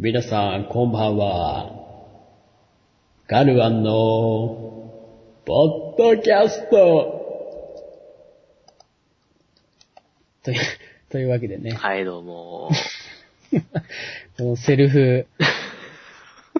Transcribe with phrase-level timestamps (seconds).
[0.00, 1.72] 皆さん、こんばんは。
[3.26, 4.92] ガルワンの、
[5.44, 7.26] ポッドキャスト
[10.44, 10.60] という、
[11.10, 12.70] というわけでね、はい、どうも。
[14.38, 15.26] このセルフ、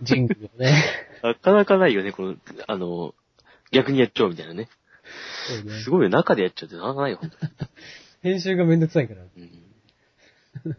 [0.02, 0.74] ジングルをね、
[1.22, 2.34] なかなかないよね、この、
[2.66, 3.14] あの、
[3.70, 4.68] 逆にやっちゃおうみたいなね。
[5.46, 7.52] そうねすごいよ、中でやっちゃうってなかなかないよ、ほんとに
[8.20, 9.22] 編集がめんどくさいから。
[9.22, 10.76] うん。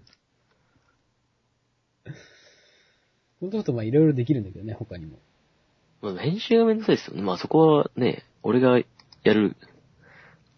[3.41, 5.17] 本当だとまあいろいろできるんだけどね、他にも。
[6.01, 7.21] まあ、編集がめんどくさいですよね。
[7.21, 9.55] まあそこはね、俺がやる。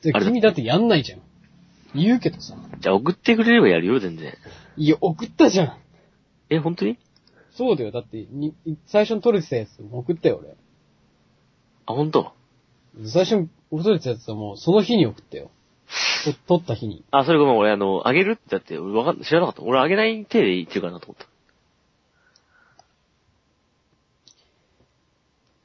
[0.04, 1.21] だ君だってやんないじゃん。
[1.94, 2.55] 言うけどさ。
[2.80, 4.34] じゃあ送ってくれればやるよ、全然。
[4.77, 5.77] いや、送ったじゃん。
[6.49, 6.98] え、本当に？
[7.52, 7.91] そうだよ。
[7.91, 8.55] だって、に
[8.88, 10.55] 最初に撮れてたやつも送ったよ、俺。
[11.85, 12.32] あ、本当？
[13.05, 15.52] 最初に撮れてたやつはもうその日に送ったよ。
[16.48, 17.04] と撮った日に。
[17.12, 19.62] あ、それごめん、俺あの、あげるってだって、俺わかん、知らなかった。
[19.63, 21.27] 俺あげない手で言ってるかなと思った。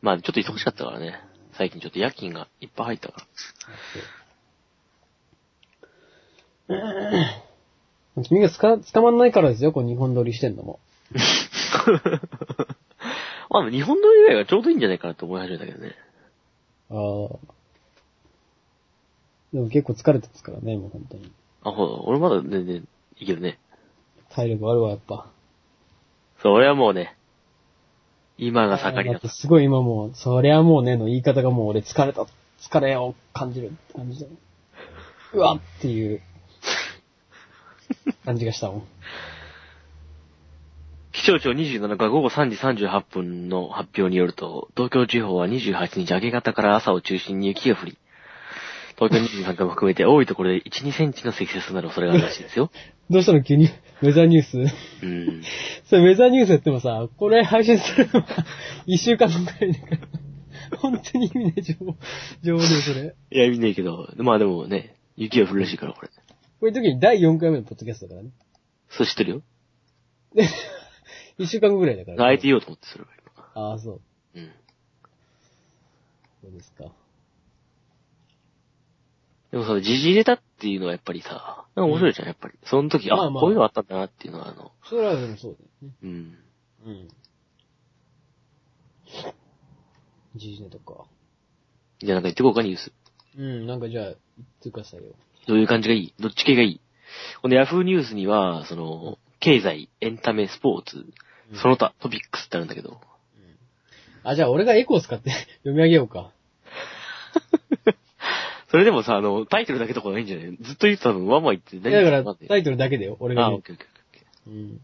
[0.03, 1.21] まあ、ちょっと忙しかったからね。
[1.53, 3.27] 最近ちょっと夜勤がいっぱい入ったか
[6.69, 8.23] ら。
[8.29, 10.81] 君がつか、捕まんないからですよ、こう日本撮りしてんのも。
[13.51, 15.95] まあ、日本の以外がちょうどいいんじゃないかなと思い始めたけどね。
[16.91, 16.97] ああ。
[19.53, 21.33] でも結構疲れてますからね、もう本当に。
[21.63, 23.59] あ、ほう、俺まだ全然いけるね。
[24.31, 25.31] 体力あるわ、やっぱ。
[26.43, 27.16] そう、俺はもうね、
[28.39, 32.27] 今が盛りだだすごい今もう、そりゃもうねの言い方がもう俺疲れた、
[32.61, 34.33] 疲れを感じるって感じだよ。
[35.35, 36.21] うわっていう
[38.25, 38.83] 感じがしたもん。
[41.13, 47.99] 気象庁27日午後3時38分の発表によると、東京地方は28日明け方から朝を中心に雪が降り、
[48.99, 52.71] 東京23区も含めて多いところで1、2センチの積雪となる恐れがあるらしいですよ。
[53.11, 53.67] どうしたの急に？
[54.03, 54.59] ウェザーニュース？
[54.59, 55.43] うん。
[55.89, 58.27] それウェザーニュースやってもさ、これ配信するのは
[58.87, 59.99] 一週間のくらいだから。
[60.79, 61.97] 本当に意味ない情報、
[62.43, 63.15] 情報だよ、それ。
[63.31, 66.09] いや、見ねえけど、まあでもね、雪が降るらしいから、これ。
[66.09, 66.15] こ
[66.63, 68.31] ういう時に第4回目のポッドキャストだからね。
[68.89, 69.43] そう知ってるよ？
[70.35, 70.49] で、
[71.39, 73.11] 一週間後ぐらいだから、あえて言おうと思って、それは
[73.55, 74.01] ああ、そう。
[74.35, 74.45] 今。
[74.45, 74.51] うん。
[76.43, 76.85] そうですか。
[79.57, 82.59] でもさ、時事入れたっていうのはやっぱりさ、なんか面白いじゃん、やっぱり。
[82.65, 85.97] その時、あ、まあまあこういうのあったんだなっていうのは、あの、それはでもそうだよね。
[86.03, 86.39] うん。
[86.85, 87.09] うん。
[90.35, 91.07] 時事ネタか。
[92.01, 92.93] じゃあなんか言ってこうか、ニュース。
[93.39, 94.17] うん、なんかじゃあ、言っ
[94.63, 95.15] てくださいよ。
[95.49, 96.15] どういう感じがいい？
[96.21, 96.81] どっち系がいい？
[97.41, 101.07] このヤフーニュースには、その、経済、エンタメ、スポーツ、
[101.63, 103.01] その他、トピックスってあるんだけど。
[104.23, 105.31] あ、じゃあ俺がエコー使って
[105.65, 106.31] 読み上げようか。
[108.69, 110.57] それでもさ、あの、タイトルだけとかがいいんじゃない？
[110.61, 113.63] ずっと言ってたの、ワンワン言っていやだから、タイトルだけだよ、俺があ、オッ。
[113.63, 114.81] ケーオッケーオッケうん。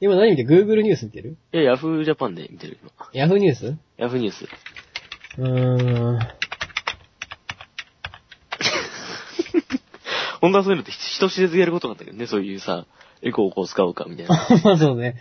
[0.00, 1.36] 今何見て ?Google ニュース見てる？
[1.52, 1.60] ー。
[1.60, 3.26] いや、ヤフージャパンで見てる、今。
[3.26, 4.44] ?Yahoo ニュースヤフーニュース。
[5.38, 6.18] うーん。
[10.40, 12.86] 本当はそういうのって人知れずやることなんだけどね、そういうさ、
[13.22, 14.34] エコをこう使うか、みたいな。
[14.64, 15.16] まあそうね。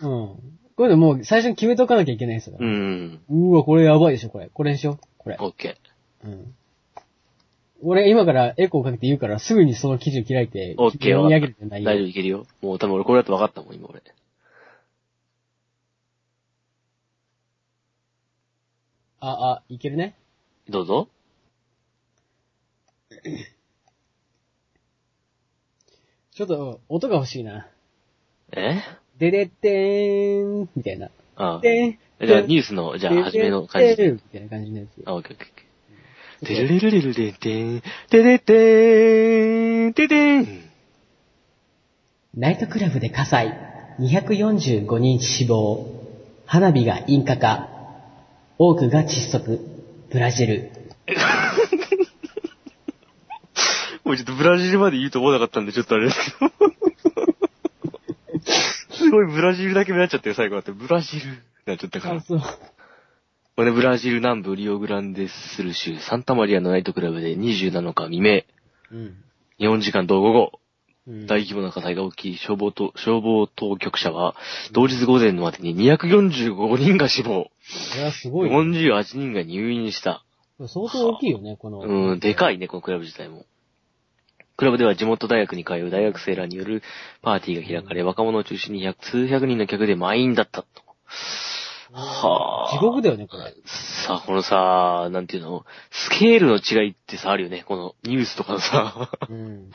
[0.00, 0.08] うん。
[0.76, 2.56] これでもう最初に決めとかなきゃいけないんですよ。
[2.60, 3.20] うん。
[3.28, 4.48] うわ、これやばいでしょ、これ。
[4.52, 4.98] これにしよう。
[5.18, 5.36] これ。
[5.40, 5.76] オッケ
[6.24, 6.54] うん。
[7.80, 11.80] 俺今からエコーかけて言うからすぐにその記事を開いて、オッケー読み上げるじゃなー。
[11.80, 12.46] い大丈夫、いけるよ。
[12.60, 14.02] もう多分俺これだと分かったもん、今俺。
[19.20, 20.14] あ、あ、いけるね。
[20.68, 21.08] どうぞ。
[26.34, 27.68] ちょっと、音が欲しいな。
[28.52, 28.80] え？
[29.18, 31.10] ででってーん、みたいな。
[31.34, 31.60] ああ。
[31.60, 31.98] でん。
[32.24, 34.12] じゃあ、ニュースの、じゃあ、初めの感じで。
[34.12, 35.02] みたいな感じのやつ。
[35.04, 35.67] あ、オッケーオッケー。
[36.44, 40.68] てるるるるるるてん、てれてーん、ててん。
[42.34, 43.58] ナイトクラブで火災。
[44.00, 45.86] 245人死亡。
[46.46, 47.68] 花火が引火か。
[48.58, 49.60] 多くが窒息。
[50.10, 50.70] ブラジル。
[54.04, 56.52] もうちょっとブラジルまで言うと思わなかったんで、ちょっとあれですけど。
[58.96, 60.72] すごいブラジルだけになっちゃってよ、最後だって。
[60.72, 61.36] ブラジルに
[61.66, 62.20] なっちゃったから。
[62.20, 62.42] そう。
[63.58, 68.42] これブラジル南部リオグランデスル州サンタマリアのナイトクラブで27日未明、
[68.92, 69.16] うん。
[69.58, 70.52] 日本時間同午後、
[71.08, 74.36] うん大規模な火災が起き、消防と、消防当局者は、
[74.70, 77.50] 同日午前までに245人が死亡、こ
[77.96, 78.62] れはすごいよ。
[78.62, 80.24] 48人が入院した。
[80.60, 81.80] 相当大きいよね、この。
[81.80, 83.44] うん、でかいね、このクラブ自体も。
[84.56, 86.84] クラブでは地元大学に通う大学生らによる
[87.22, 90.68] パーティーが開かれ、若者を中心に百数百人の客で満員だったと。
[91.92, 92.78] はあ。
[92.78, 93.54] 地獄だよね、これ。
[94.06, 97.64] さあ、このさ、なんていうの、スケールの違いってさ、あるよね。
[97.66, 99.70] このニュースとかのさ、うん。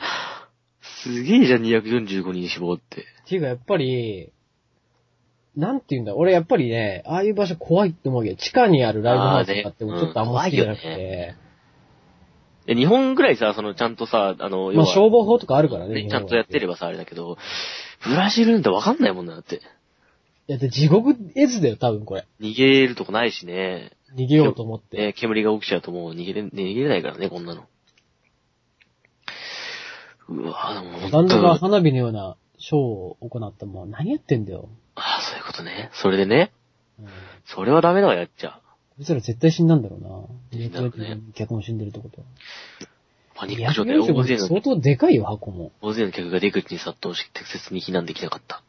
[0.80, 3.04] すげえじゃん、245人死亡って。
[3.26, 4.30] ていうかやっぱり、
[5.56, 11.34] なんて言うんだ、俺やっぱりね、ああいう場所怖いって思うけど、地下にあるライブハウスとかってもちょっとあんま好きじゃなくて、
[12.66, 16.08] で、日本ぐらいさ、その、ちゃんとさ、あの、まあ消防法とかあるからね。
[16.08, 17.36] ちゃんとやってればさ、あれだけど、
[18.04, 19.60] ブラジルなんてわかんないもんな、だって。
[20.46, 22.26] いや、で地獄絵図だよ、多分これ。
[22.40, 23.92] 逃げるとこないしね。
[24.14, 24.98] 逃げようと思って。
[24.98, 27.64] ね、煙が起きちゃうともう逃げれ、ね逃げれないからね、こんなの。
[30.28, 34.68] うわでもバン本ドが当花火のようなショーを行ったもん、何やってんだよ。
[34.94, 35.90] ああ、そういうことね。
[35.92, 36.52] それでね、
[36.98, 37.06] うん。
[37.46, 38.60] それはダメだわ、やっちゃ。
[38.90, 40.58] こいつら絶対死んだんだろうな。
[40.58, 42.26] 死んだろうね客も死んでるってことは。
[43.34, 45.72] パニック状態、大245勢の、相当でかいよ、箱も。
[45.82, 48.62] 大勢の客が出口に殺到し、適切に避難できなかった。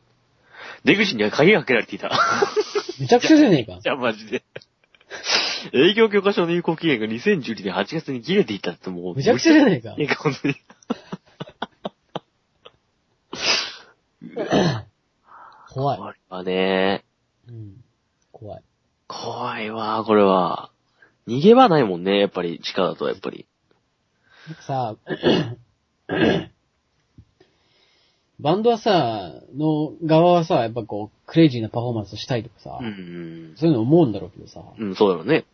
[0.86, 2.12] 出口には鍵がかけられていた。
[3.00, 3.80] めちゃくちゃじゃねえか。
[3.82, 4.44] じゃあマジで。
[5.74, 9.16] 営業許可証の有効期限が2012年8月に切れていたってもう。
[9.16, 10.04] めちゃくちゃじゃねえかい。
[10.04, 10.56] や、本当に。
[15.70, 15.98] 怖い。
[15.98, 17.04] これはね、
[17.48, 17.84] うん。
[18.32, 18.64] 怖い。
[19.08, 20.70] 怖いわ、これは。
[21.28, 23.48] 逃げ場ないもんね、やっぱり、地下だと、やっぱり。
[24.68, 24.96] さ、
[28.40, 33.54] バンドはさ、の側はさ、やっぱこう、クレイジーなパフォーマンスしたいとかさ、うん。
[33.56, 35.46] そういうの思うんだろうけどさ、うん、そうだろうね。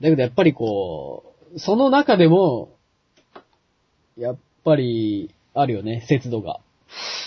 [0.00, 1.24] だけどやっぱりこ
[1.54, 2.70] う、その中でも、
[4.16, 6.60] やっぱり、あるよね、節度が。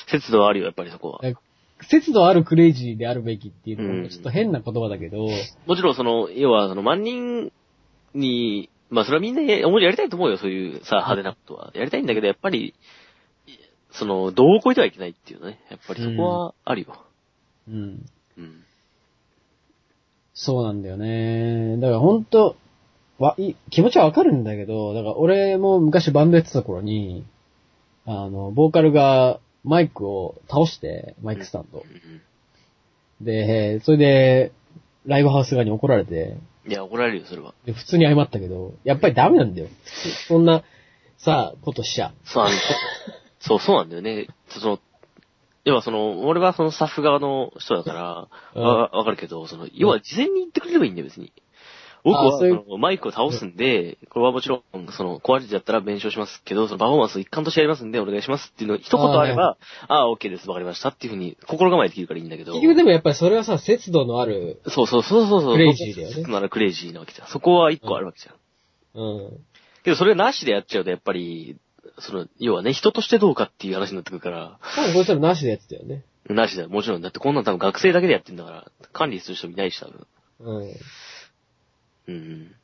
[0.07, 1.21] 節度はあるよ、やっぱりそこは。
[1.81, 5.27] 節度あるクレイジーであるべきっていうのうんも、ちょっと変な言葉だけど、
[5.65, 7.51] もちろんその、要は、その万人
[8.13, 11.71] に、まあそれはみんなや、もちろんやりたいと思うよ、そういうさ、派手なことは。
[11.75, 12.73] やりたいんだけど、やっぱり、
[13.97, 15.59] その、どう超えてはいけないっていうね。
[15.69, 17.05] やっぱりそこはあるよ。
[17.69, 18.05] うん。
[18.37, 18.63] うん。
[20.33, 21.77] そうなんだよね。
[21.77, 22.55] だから本当
[23.19, 27.25] わ、い気持ちはわかるんだけど、だから俺も昔バンドやってた頃に、
[28.05, 31.79] あの、ボーカルがマイクを倒して、マイクスタンド。
[31.79, 32.21] うん
[33.21, 34.51] で、それで、
[35.05, 36.35] ライブハウス側に怒られて、
[36.67, 37.53] いや、怒られるよ、それは。
[37.65, 39.67] で普通に謝ったけど、やっぱりダメなんだよ。
[40.27, 40.63] そんな、
[41.17, 42.11] さ、ことしちゃ。
[42.25, 42.55] そう、あの、
[43.45, 44.27] そう、そうなんだよね。
[44.49, 44.79] その、
[45.65, 51.31] 要はその、俺はそのスタッフ側の人だから、うんわ、わかるけど、その、要は事前に言ってくれればいいんだよ、別に。
[52.03, 59.57] 僕はあそのマイクを倒すんで、これはもちろん、その、壊れちゃったら弁償しますけど、そのパフォーマンスを一貫としてやりますんで、お願いしますっていうの一言あれば、
[59.87, 62.53] ああ、OK です、わかりましたっていうふうに心構えできるからいいんだけど。
[62.53, 65.53] 結局でもやっぱりそれはさ、節度のある、そうそうそうそうそう。
[65.53, 67.27] クレイジーだよねならクレイジーなわけじゃん。
[67.27, 69.01] そこは一個あるわけじゃん。
[69.01, 69.37] うん。
[69.83, 71.57] けどそれなしでやっちゃうと、やっぱり、
[71.99, 76.03] その、要はね、人としてどうかっていう話になってくるから、多分こいつらなしでやってたよね。
[76.29, 76.69] なしだよ。
[76.69, 77.01] もちろん。
[77.01, 80.07] だってこんなん多分学生だけでやってんだから、管理する人いないし、多分。
[80.39, 80.73] うん。
[82.07, 82.55] うん。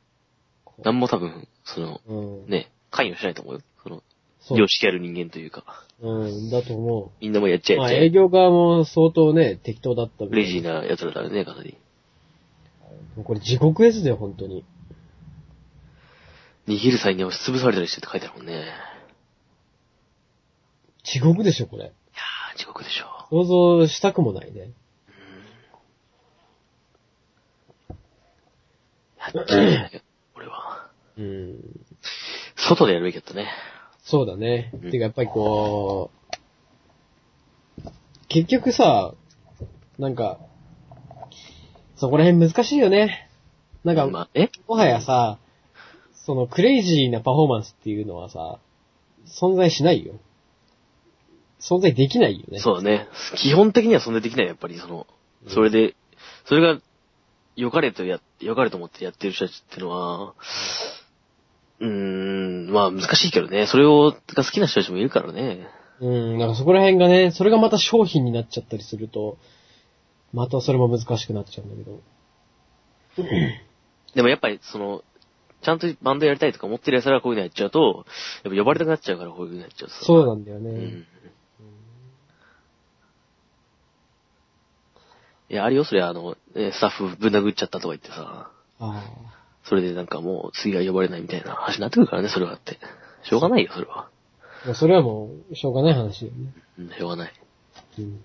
[0.84, 2.50] なんも多分、その、うん。
[2.50, 3.60] ね、関与しないと思うよ。
[3.82, 4.02] その、
[4.40, 5.64] そう常識ある人間というか、
[6.00, 7.78] うん、だと思みんなもやっちゃう。
[7.78, 7.92] まあ。
[7.92, 11.78] 営業側も相当ね、適当だったレイジーな奴らだよね、かなり。
[13.24, 14.64] これ地獄絵図だよ、本当に。
[16.66, 18.64] 逃げる際に押し潰されたりしてって書いてあるもんね。
[21.04, 21.92] いや地獄でしょ、これ。
[22.54, 23.06] ー、地獄でしょ。
[23.30, 24.70] 想像したくもないね。
[29.18, 30.00] やっちゃ。
[30.34, 30.90] 俺は。
[31.16, 31.60] うん。
[32.56, 33.48] 外でやるべきだったね。
[34.04, 34.70] そうだね。
[34.74, 36.10] うんてかやっぱりこ
[37.78, 37.88] う、
[38.28, 39.14] 結局さ、
[39.98, 40.38] なんか、
[41.96, 43.28] そこら辺難しいよね。
[43.84, 44.50] なんか、まあ、え？
[44.68, 45.38] もはやさ、
[46.14, 48.58] そのクレイジーなパフォーマンスっていうのはさ、
[49.26, 50.14] 存在しないよ。
[51.62, 52.58] 存在できないよね。
[52.58, 53.08] そうだね。
[53.36, 55.06] 基本的にはそんなできない、やっぱり、その、
[55.48, 55.94] それで、
[56.44, 56.80] それが、
[57.54, 60.34] 良かれとや、良かれと思ってやってる人たちってのは、
[61.80, 63.66] うーん、まあ難しいけどね。
[63.66, 65.66] それを、が好きな人たちもいるからね。
[66.00, 69.38] うん、なんかそこら辺がね、それがまた商品になっちゃったりすると、
[70.32, 72.00] またそれも難しくなっちゃうんだけど。
[74.14, 75.02] でもやっぱり、その、
[75.62, 78.04] ちゃんとバンドやりたいとか思ってる奴らがこういうのやっちゃうと、
[78.42, 80.70] やっぱ呼ばれたくなっちゃうからこういうのやっちゃうそうなんだよね。
[80.70, 81.06] うん。
[85.52, 89.04] いや、あるよ、それあの、ねスタッフぶん殴っちゃったとか言ってさ、あ
[89.64, 92.78] それでなんかもう次は呼ばれないみたいな話になってくるからね、それはって。
[93.22, 94.08] しょうがないよ、それは。
[94.64, 94.66] あ。
[94.66, 96.54] もうそれはもう、しょうがない話だよね。
[96.78, 97.32] うん、しょうがない。
[97.98, 98.04] うん。
[98.04, 98.18] い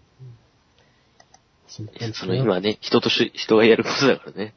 [2.00, 4.56] や、その今ね、人とし、人がやることだからね。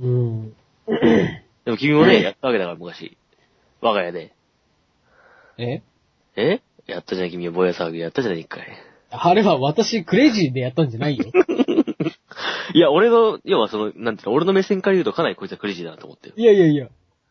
[0.00, 0.52] うん。
[1.64, 3.16] でも君もね、やったわけだから昔。
[3.80, 4.34] 我が家で。
[5.58, 5.82] え？
[6.34, 6.60] え？
[6.88, 8.66] やったじゃん、君はぼや騒ぎやったじゃない、一回。
[9.10, 11.24] あれは私、クレイジーでやったんじゃないよ。
[12.74, 16.34] いや、俺の、要はその、なんていうの、俺の目線から言うとかなりこいつはクレイジーだなと思ってる。
[16.36, 16.88] いやいやいや。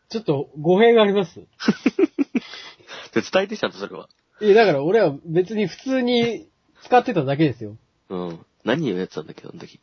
[0.08, 1.40] ちょっと、語弊があります。
[3.14, 4.08] で伝えてきたんだ、それは。
[4.40, 6.48] いや、だから俺は別に普通に
[6.82, 7.76] 使ってただけですよ。
[8.08, 8.44] うん。
[8.64, 9.80] 何をやってたんだっけど、あの時。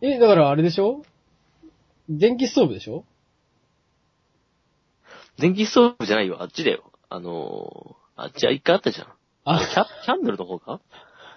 [0.00, 1.04] え、だからあれでしょ？
[2.08, 3.04] 電気ストーブでしょ？
[5.38, 6.92] 電気ストーブじゃないよ、あっちだよ。
[7.08, 9.08] あのー、あっちは一回あったじゃん。
[9.46, 10.80] あキャキャンドルの方か？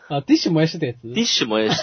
[0.10, 1.02] あ、ティッシュ燃やしてたやつ？
[1.02, 1.82] ティッシュ燃やし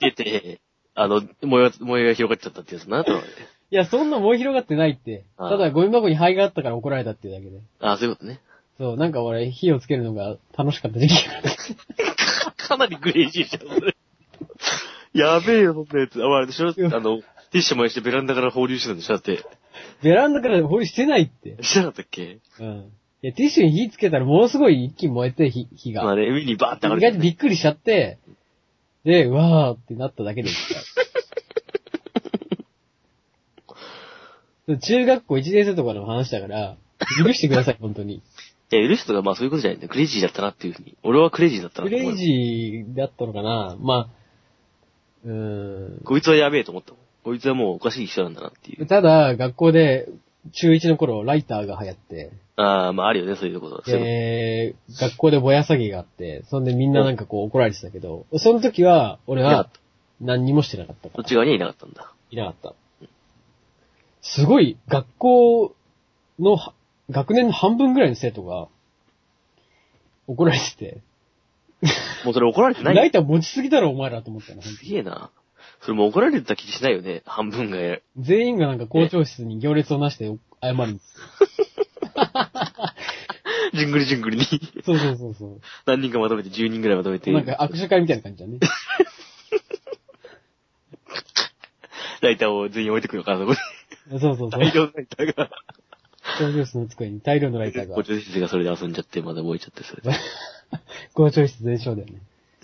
[0.00, 0.60] てて、
[0.94, 5.24] あの、燃えが、燃えが広がっちゃったってやつなんだったのあれいや、そんな燃え広がってないって。
[5.36, 7.60] ああただゴミ箱に灰があったから怒られたっていうだけで。
[7.80, 8.40] あ、そういうことね。
[8.78, 11.48] そう、なんか俺火をつけるのが楽しかった時期があって。
[12.68, 13.92] かなりグレイジーじゃん。
[15.14, 16.22] やべえよ、そんなやつ。
[16.22, 19.44] あ、あれでしょあの、ティッシュ燃やしてベランダから放流してたんでしょだって。
[20.02, 21.62] ベランダから放りしてないって。
[21.62, 22.38] してなかったっけ？
[22.60, 22.92] うん。
[23.22, 26.02] いや、ティッシュに火つけたらものすごい一気に燃えて、火火が。
[26.02, 27.00] まあね、海にバーって意上がる。
[27.02, 28.18] 外とびっくりしちゃって、
[29.04, 30.54] で、うわーってなっただけです。
[34.80, 36.76] 中学校1年生とかの話だから、
[37.24, 38.14] 許してください、本当に。
[38.16, 38.22] い
[38.70, 39.90] や、許すとか、まあそういうことじゃないんだよ。
[39.90, 40.96] クレイジーだったなっていうふうに。
[41.04, 44.08] 俺はクレイジーだったなクレイジーだったのかなまあ、
[45.24, 46.02] うーん。
[46.04, 47.00] こいつはやべえと思ったもん。
[47.22, 48.86] こいつはもうおかしい人なんだなっていう。
[48.86, 50.08] ただ、学校で、
[50.52, 53.82] 中1の頃、ライターが流行って、ああ、まああるよね、そういうこと。
[53.84, 59.70] そういうで、学校でぼや詐欺があって、そんでみんななんかこう怒られてたけど、その時は、俺は
[60.20, 61.28] 何にもしてなかったからこっ。
[61.28, 62.12] ち側にはいなかったんだ。
[62.30, 62.74] いなかった。
[64.20, 65.74] すごい、学校
[66.38, 66.74] のは、
[67.10, 68.68] 学年の半分ぐらいの生徒が、
[70.26, 71.00] 怒られてて、
[72.24, 75.30] もうそれ怒られてないライター持ちすぎだろ、お前らと思ったの、すげえな。
[75.80, 77.22] それもう怒られてた気しないよね。
[77.26, 77.78] 半分が。
[78.16, 80.32] 全員がなんか校長室に行列をなして
[80.62, 81.71] 謝るんです
[83.74, 84.44] じゅんぐりじゅんぐりに。
[84.44, 84.48] よ。
[84.84, 85.60] そうそうそうそう。
[85.86, 87.32] 何人かまとめて、10人ぐらいまとめて。
[87.32, 88.58] なんか握手会みたいな感じだね。
[92.20, 93.58] ライターを全員置いてくるから、そこに。
[94.10, 94.50] そうそうそう。
[94.50, 95.50] 大量のライターが。
[96.38, 98.04] 校長室の机に大量のライターが校。
[98.04, 100.10] 長先生がそれで遊んじゃって、まだ燃えちゃって、それで。
[101.14, 102.22] 校長室全焼だよね。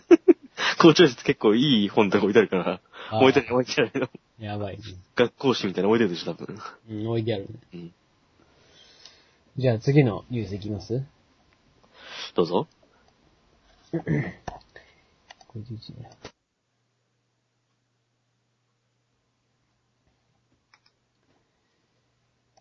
[0.79, 4.09] 校長室結構いい本とか置いてあるから、あー燃えたり燃えてないの。
[4.39, 4.83] やばいね。
[5.17, 6.59] 学校誌みたいなの置いてるでしょ、多分。
[6.91, 7.49] うん、置いてあるね。
[7.75, 7.93] うん。
[9.59, 11.03] じゃあ次のニュースいきます？
[12.37, 12.69] どうぞ。
[13.93, 13.99] 51
[15.99, 16.11] ね。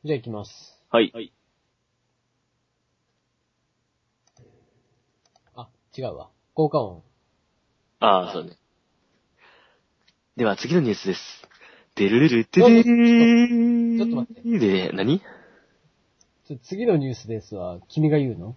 [0.03, 0.51] じゃあ行きます。
[0.89, 1.11] はい。
[1.13, 1.31] はい。
[5.53, 6.31] あ、違うわ。
[6.55, 7.03] 効果音。
[7.99, 8.57] ああ、そうね。
[10.35, 11.19] では次のニュースです。
[11.93, 15.19] でるるるってでーちょっと待ってで、何？
[15.19, 15.36] ちょ
[16.55, 17.79] 次のニュースですわ。
[17.89, 18.55] 君が言うの？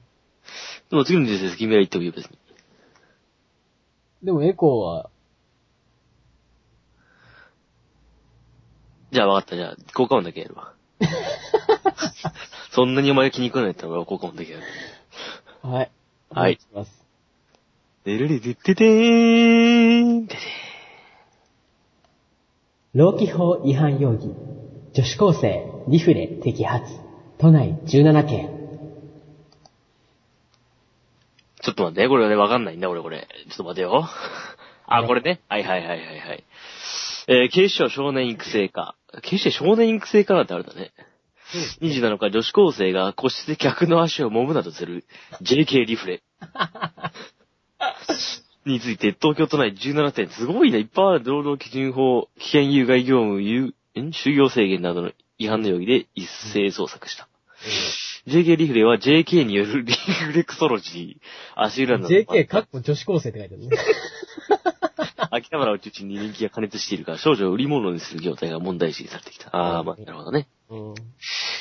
[0.91, 1.57] でも次のニュースです。
[1.57, 2.39] 君が言ってもいいよ、別に。
[4.23, 5.11] でもエコーは、
[9.13, 9.57] じゃあ分かった。
[9.57, 10.75] じゃあ、効果音だけやるわ。
[12.71, 14.65] そんなにお前が気に食わないったら俺は効果音だけやる。
[15.63, 15.91] はい。
[16.31, 17.07] はいお願します。
[18.05, 20.41] でるるるってでーんでで
[22.95, 24.33] 労基法違反容疑。
[24.93, 27.10] 女子高生、リフレ摘発。
[27.41, 28.61] 都内17件。
[31.63, 33.29] ちょっと待って、これね、わかんないんだ、俺、これ。
[33.49, 34.07] ちょっと待てよ。
[34.87, 35.41] あ、これね？
[35.49, 36.45] はいはいはいはいはい。
[37.29, 38.95] えー、警視庁少年育成課。
[39.23, 40.93] 警視庁少年育成課なんてあるんだね。
[41.81, 45.05] 27日、女子高生が個室で客の足を揉むなどする
[45.41, 46.23] JK リフレ。
[48.67, 54.11] について、東京都内17点、すごいね、いっぱいある道路基準法、危険有害業務、有、ん？
[54.11, 57.30] 就業制限などの違反の容疑で一斉捜索した。
[58.27, 63.77] JK リフレは JK によるリフレクソロジー、足裏などの JK かっこ女子高生って書いてあるね。
[65.33, 69.55] 秋葉原を中心に人気が加熱しているから、少女を売り物にする業態が問題視されてきた。
[69.57, 70.49] ああ、まあ、なるほどね。
[70.71, 70.95] うん。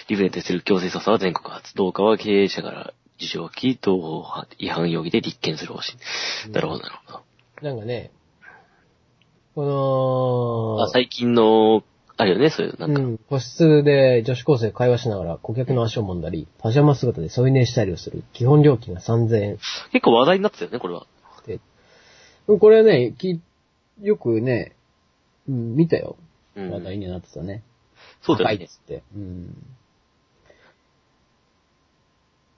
[0.07, 1.75] リフレに対する強制捜査は全国初。
[1.75, 5.97] 同課は経営者から事情を聞き、同法違反容疑で立件する方針。
[6.51, 7.21] なるほど、なるほど。
[7.61, 8.11] なんかね、
[9.55, 11.83] この、あ最近の、
[12.21, 13.01] あるよね、そういう、なんか。
[13.01, 18.23] うん、個室で女子高生会話しながら顧客の足を揉んだり、パジャマ姿で添い寝したりをする。
[18.33, 19.57] 基本料金が3000円。
[19.93, 21.07] 結構話題になってたよね、これは。
[22.57, 23.39] これはね、き
[24.01, 24.75] よくね、
[25.47, 26.17] うん、見たよ。
[26.55, 27.63] うん話題になってたね。
[28.21, 28.75] そうだよね高いっつ。
[28.77, 29.03] って。
[29.15, 29.55] うん。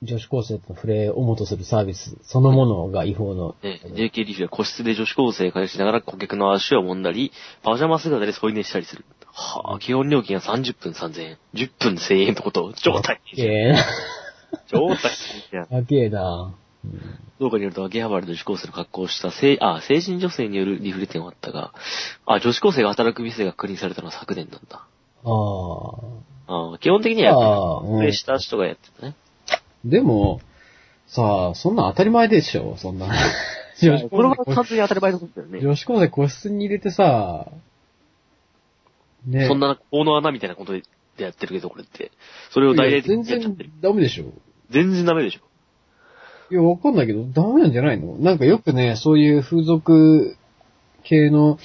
[0.01, 3.55] 女子高生との触れをもとするサービスそのものが違法の。
[3.61, 9.05] ね、JK リフレは個室で女子高生を会話しながら顧客の足を揉んだり、パジャマ姿で添い寝したりする。
[9.33, 11.37] はあ、基本料金が30分3000円。
[11.53, 12.73] 10分1000円ってこと？
[12.73, 13.85] 超大変じゃん。
[14.67, 14.97] 超大変
[15.51, 15.85] じゃん。
[15.85, 16.53] 高えな。
[17.39, 21.73] どうかによると、秋葉原で女子高生の格好をした成、あ、成人女性によるリフレ店はあったが、
[22.25, 24.85] あ、女子高生が働く店が確認されたのは昨年なんだ。
[25.23, 25.29] あ
[26.47, 26.73] あ。
[26.73, 29.15] あ基本的にはやっぱり、ああうんリフレした人がやってたね。
[29.85, 30.41] でも、
[31.07, 33.07] さあ、そんなん当たり前でしょ、そんな。
[33.81, 35.59] 女子これは高完全に当たり前のことだよね。
[35.61, 37.47] 女子高生個室に入れてさ、
[39.25, 40.83] ねそんな、大の穴みたいなことで
[41.17, 42.11] やってるけど、これって。
[42.51, 43.71] それを大々的全然にやっちゃってる。
[43.81, 44.25] ダメでしょ。
[44.69, 45.41] 全然ダメでしょ。
[46.51, 48.17] いや、わかんないけど、ダメなんじゃないの？
[48.17, 50.35] なんかよくね、そういう風俗
[51.03, 51.59] 系の、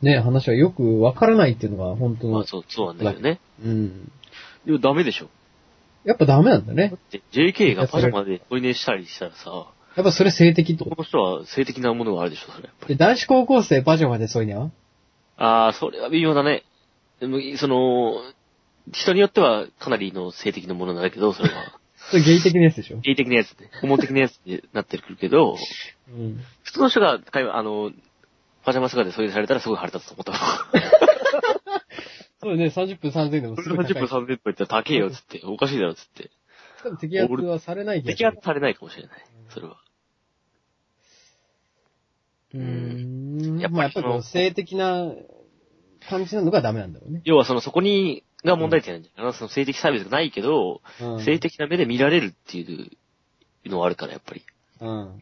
[0.00, 3.40] ね、話はよくわからないっていうのが本当の、まあそう、そうなんだけどね。
[3.64, 4.12] うん。
[4.66, 5.28] でもダメでしょ。
[6.04, 6.98] やっぱダメなんだねだっ。
[6.98, 10.84] て JK がパジャマで添い寝したりしたらさ、やっぱそれ性的と？
[10.84, 14.72] この人は性的なものがあるでしょ、それ男子高校生パジャマでそういうには
[15.44, 16.62] ああ、それは微妙だね。
[17.18, 18.22] でも、その、
[18.92, 21.80] 人によってはかなりの性的なものなんだけど、それは。
[22.10, 22.98] それゲイ的なやつでしょ？
[22.98, 23.70] ゲイ的なやつね。
[23.80, 25.56] ホモ的なやつになってくるけど、
[26.08, 26.44] うん。
[26.62, 27.92] 普通の人が、あの、
[28.64, 30.32] パジャマ姿でそういうされたらすごい腹立つと思った。
[32.40, 34.22] そうね、30分3000円でもすそれ30分ごい高い。
[34.22, 35.40] 30分言ったら高えよ、つって。
[35.44, 36.30] おかしいだろ、つって。
[36.82, 38.16] 多分摘発はされないけど。
[38.16, 39.24] 摘発されないかもしれない。
[39.48, 39.76] それは。
[42.54, 43.21] うーん。
[43.60, 45.12] やっぱりまあ性的な
[46.08, 47.22] 感じなのがダメなんだろうね。
[47.24, 49.38] 要はその、そこに、が問題点なんじゃないかな。
[49.38, 51.24] その性的サービスがないけど、うん。
[51.24, 52.96] 性的な目で見られるってい
[53.66, 54.42] うのはあるから、やっぱり。
[54.80, 54.90] うん。
[54.90, 55.20] うん。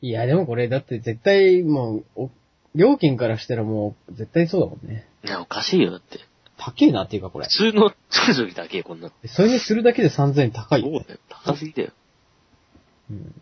[0.00, 2.30] いや、でもこれだって絶対もう、お
[2.74, 5.06] 料金からしたらもう絶対そうだもんね。
[5.24, 6.20] いや、おかしいよ、だって。
[6.56, 7.70] 高えなっていうかこれ普。
[7.70, 9.14] 通の、通常に高え、こんなの。
[9.26, 10.88] それにするだけで3000円高いよ。
[10.90, 11.20] そうだよ。
[11.28, 11.92] 高すぎだよ。
[13.10, 13.34] うん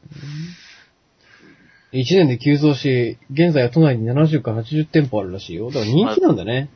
[1.92, 5.68] 1年で急増し、現在は都内に70から80店舗あるらしいよ。
[5.68, 6.71] だから人気なんだね。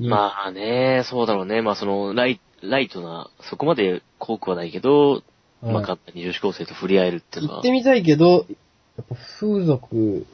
[0.00, 0.04] あ。
[0.04, 1.62] まあね、そうだろうね。
[1.62, 5.22] まあその、ライライトな、そこまで濃くはないけど、
[5.62, 7.70] うんまあ簡単に女子高生と触れ合えるっていうのは行って。
[7.70, 8.46] みたいけど、
[8.96, 10.26] やっぱ風俗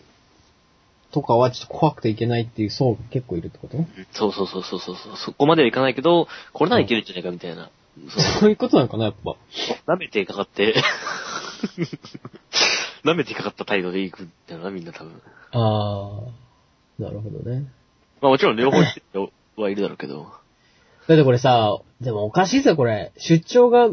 [1.13, 3.77] とかはちょっと怖くていけないっていう層が結構いるってこと？
[4.13, 4.97] そうそうそうそうそう。
[5.17, 7.71] そこまではいかないけど、これならいけるんじゃないかみたいな。
[8.09, 9.37] そうそういうことなのかな、やっぱ。
[9.93, 10.75] 舐めてかかって、
[13.05, 15.13] 舐めてかかった態度でいくんだよな、みんな多分。
[15.53, 16.23] あ
[16.99, 17.03] あ。
[17.03, 17.67] なるほどね。
[18.21, 18.79] まあもちろん両方
[19.63, 20.27] はいるだろうけど。
[21.09, 23.13] だってこれさ、でもおかしいですよ、これ。
[23.17, 23.91] 出張が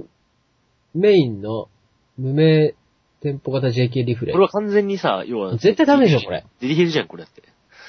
[0.94, 1.70] メインの
[2.18, 2.76] 無名
[3.22, 4.34] 店舗型 JK リフレ。
[4.34, 5.52] これは完全にさ、要は。
[5.58, 6.46] 絶対ダメでしょ、これ。
[6.60, 7.44] デリヘルじゃん、これだって。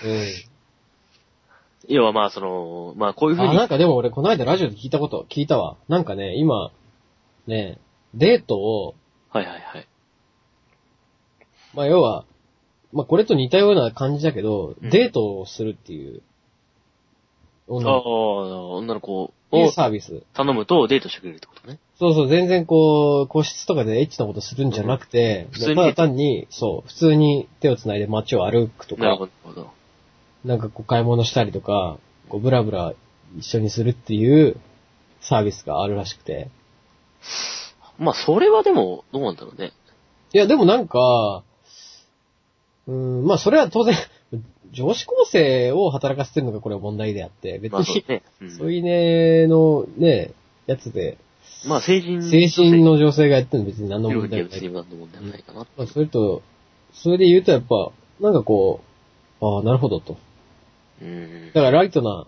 [0.05, 0.09] う
[1.93, 1.95] ん。
[1.95, 3.57] 要はまあその、まあこういうふうあ、に。
[3.57, 5.77] なんかでも俺この間ラジオで聞いたこと、聞いたわ。
[5.88, 6.71] なんかね、今、
[7.47, 7.79] ね、
[8.14, 8.95] デートを、
[9.31, 9.88] はいはいはい。
[11.75, 12.25] まあ要は、
[12.93, 16.23] まあこれと似たような感じだけど、うんデートをするっていう、
[17.69, 20.23] ああ、女の子女の子っていうをサービス。
[20.35, 21.79] 頼むとデートしてくれるってことね。
[21.99, 29.71] そうそう、全然こう、個室とかでエッチなことするんじゃなくて、普通にただ単に、そう、普通に手を繋いで街を歩くとか、なるほど。
[30.45, 32.95] なんかこう買い物したりとか、こうブラブラ
[33.37, 34.57] 一緒にするっていう
[35.21, 36.49] サービスがあるらしくて。
[37.99, 39.73] まあそれはでも、どうなんだろうね。
[40.33, 41.43] いや、でもなんか、
[42.88, 43.94] うーん、まあそれは当然、
[44.72, 48.22] 女子高生を働かせてるのがこれは問題であって、別に、まあそうね。
[48.40, 50.33] うんそういうね、のね、
[50.66, 51.18] やつで、
[51.66, 52.22] まあ成人。
[52.22, 54.61] 精神の女性がやってるの別に何の色問題もない。
[54.61, 55.66] 何の問題もないかな。
[55.77, 56.42] まあ、それと、
[56.92, 58.81] それで言うとやっぱ、なんかこ
[59.40, 60.16] う、ああ、なるほどと。
[61.03, 61.46] うん。
[61.55, 62.27] だからライトな、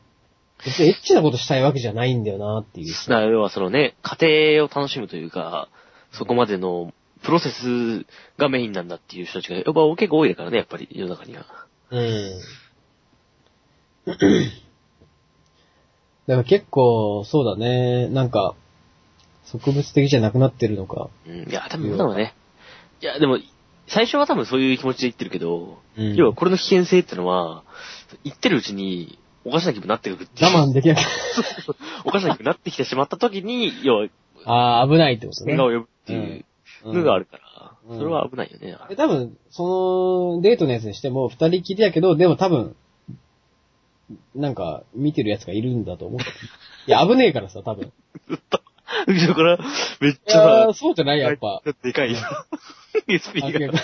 [0.64, 2.92] 別にエッチなことしたいわけじゃないんだよなっていう。
[2.92, 5.68] だから要はそのね、家庭を楽しむというか、
[6.12, 6.92] そこまでの
[7.22, 8.06] プロセス
[8.38, 11.44] がメインなんだっていう人たちが、やっぱ結構多いからね、やっぱり世の中には。
[11.90, 12.40] うん。
[14.06, 14.26] だか
[16.26, 18.54] ら結構、そうだね、なんか、
[19.52, 21.10] 植物的じゃなくなってるのか。
[21.26, 21.48] うん。
[21.48, 22.34] いや、多分なんだろうね。
[23.02, 23.38] いや、でも、
[23.86, 27.64] 最初は多分そういう気持ちで言ってるけど、うん要はこれの危険性ってのは、
[28.24, 30.54] 言ってるうちに、おかしな気分になってくるっていう。
[30.54, 30.98] 我慢できなく
[32.04, 34.08] おかしな気分になってきてしまった時に、要は、
[34.44, 35.58] ああ、危ないってことね変。
[35.58, 36.44] 顔を呼ぶっていう
[36.84, 38.76] のがあるから、うんそれは危ないよね。
[38.78, 42.76] あれで多分、その、デートのやつにしても、二人きりやけど、でも多分、
[44.34, 46.20] なんか、見てるやつがいるんだと思う。
[46.86, 47.92] いや、危ねえからさ、多分。
[49.06, 49.58] 後ろから、
[50.00, 51.62] めっいちゃやー、さ、そうじゃない、やっぱ。
[51.82, 52.46] でかいさ、
[53.08, 53.74] SP あが。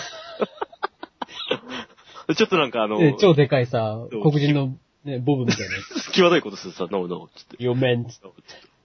[2.35, 5.75] ちょっとなんかあの、ね超でかいさ黒人の、ね、ボブみたいな。
[6.13, 7.55] 際どいことするさ、no, no, つって。
[7.59, 8.07] You meant,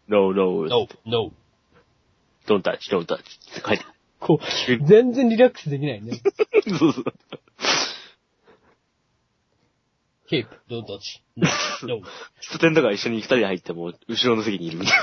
[0.09, 1.33] no, no, no, no.
[2.47, 3.19] don't touch, don't touch っ
[3.55, 3.93] て書いてあ
[4.23, 6.13] こう、全然リラックスできないね。
[6.13, 6.19] る。
[6.79, 7.05] そうそう。
[10.31, 11.21] keep, don't touch.
[11.37, 11.49] No,
[11.89, 11.97] no.
[11.99, 14.99] 喫茶店とか一緒に二人で入っても、後ろの席にいるみたい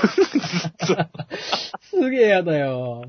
[0.96, 1.10] な。
[1.82, 3.04] すげえやだよ。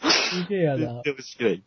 [0.00, 1.02] すげえやだ。
[1.04, 1.62] 全然ない。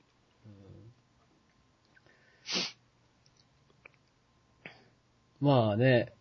[5.40, 6.14] まあね、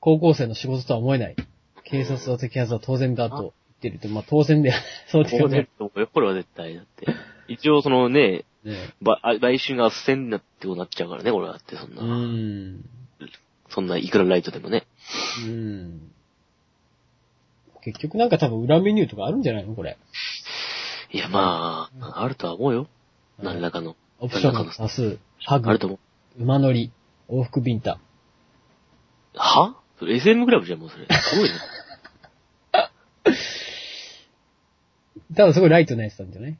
[0.00, 1.36] 高校生の仕事とは思えない。
[1.84, 4.74] 警察は摘発は当然だとってると、まあ当然だよ。
[5.08, 6.74] そうだよねこれは絶対。
[6.74, 7.06] だって。
[7.48, 12.02] 一応そのね、ねばあ買収が斡旋になってことになっちゃうからね、これはだって、そんうな。
[12.02, 12.84] ん。
[13.70, 14.86] そんないくらライトでもね。
[15.46, 16.12] うん。
[17.82, 19.96] 結局なんか多分裏メニューとかあるんじゃないのこれ。
[21.12, 22.86] いや、まあ、あるとは思うよ。
[23.38, 23.96] 何らかの。
[24.20, 25.98] オプションの多数、ハグある、と思
[26.38, 26.42] う。
[26.42, 26.92] 馬乗り、
[27.28, 27.98] 往復ビンタ。
[29.34, 29.76] は？
[29.98, 31.06] それ SM クラブじゃん、もうそれ。
[31.06, 31.54] すごいね。
[35.36, 36.58] ただすごいライトなやつなんじゃない？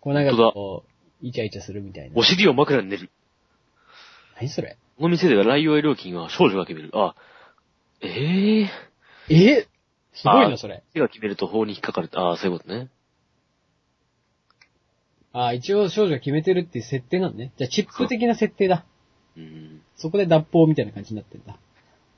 [0.00, 2.22] こうなんかこう、イチャイチャするみたいなお。
[2.22, 3.10] 尻を枕に寝る。
[4.36, 4.76] 何それ？
[4.96, 6.90] この店では来用料金は少女が決める。
[6.94, 7.14] あ、
[8.00, 8.70] ええ
[9.30, 9.68] え？
[10.12, 10.84] すごいあな、それ。
[10.92, 12.10] 手が決めると法に引っかかる。
[12.14, 12.88] ああ、そういうことね。
[15.32, 17.52] あ一応少女が決めてるっていう設定なんね。
[17.56, 18.84] じゃあチップ的な設定だ。
[19.36, 19.82] うん。
[19.96, 21.58] そこで脱法みたいな感じになってんだ。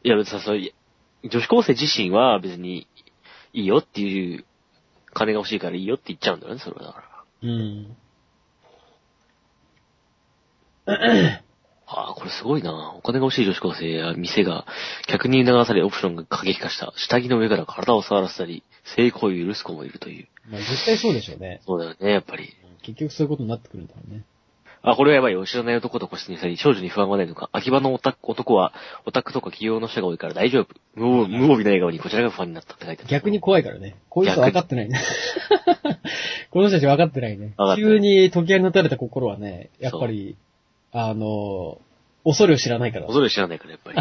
[0.03, 0.75] いや、別にさ、そうい
[1.25, 2.87] 女子高生自身は別に
[3.55, 4.45] いいよっていう、
[5.17, 7.07] 金が欲しいからいいよって言っちゃうんだよね、それはだから。
[7.43, 7.97] うん。
[11.89, 12.93] ああ、これすごいな。
[12.97, 14.67] お金が欲しい女子高生や店が
[15.07, 16.93] 客に促されオプションが過激化した。
[16.97, 18.63] 下着の上から体を触らせたり、
[18.97, 20.29] 性行為を許す子もいるという。
[20.51, 21.63] まあ絶対そうでしょうね。
[21.65, 22.55] そうだよね、やっぱり。
[22.83, 24.25] 結局そういうことになってくるんだろうね。
[24.83, 25.45] あ、これはやばいよ。
[25.47, 27.49] 知らない男と個室にしたり、少女に不安はないのか。
[27.53, 28.73] 秋葉のオタク男は、
[29.05, 30.75] オタクとか企業の人が多いから大丈夫。
[30.95, 33.11] 無無防備な笑顔にこちらが不安になったって書いてある。
[33.11, 33.97] 逆に怖いからね。
[34.09, 35.01] こいつは分かってないね。
[36.51, 37.73] この人たち分かってないね分か。
[37.73, 40.37] ってない急に時計に打たれた心はね、やっぱり、
[40.93, 41.81] あの、
[42.25, 43.07] 恐れを知らないから。
[43.07, 43.93] 恐れ知らないから、やっぱ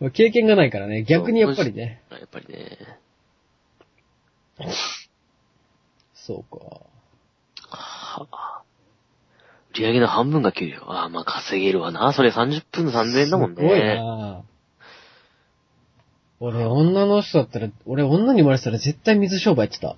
[0.00, 0.10] り。
[0.12, 2.02] 経験がないからね、逆にやっぱりね。
[2.10, 2.78] やっぱりね。
[6.14, 6.80] そうか。
[8.20, 8.62] はあ。
[9.70, 10.82] 売り上げの半分が給料。
[10.86, 12.12] ああ、まあ稼げるわな。
[12.12, 13.56] それ30分3000円だもんね。
[13.56, 14.42] すごいな
[16.38, 19.96] 俺、女の人だったら、俺、女に生まれてたら絶対水商売やってた。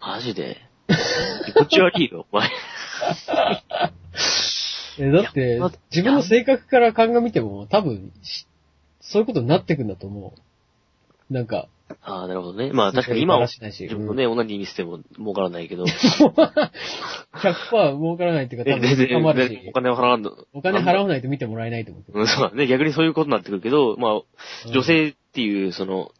[0.00, 0.58] マジで？
[1.46, 2.50] 気持ち悪いよ、お前。
[5.00, 8.46] え、だって自分の性格から鑑みても、多分、し
[9.00, 10.40] そういうことになってくんだと思う。
[11.30, 11.68] なんか、
[12.02, 12.70] ああ、なるほどね。
[12.72, 15.84] まあ確かに今は、自分のね、女に見せても儲からないけど。
[17.34, 20.32] 100%儲からないっていうか、多分、全然、お、金を払わんの。
[20.52, 22.20] お金払わないと見てもらえないと思うけど。
[22.20, 22.66] うん、そうだね。
[22.66, 24.22] 逆にそういうことになってくるけど、まあ、うん
[24.72, 26.12] 女性っていう、その、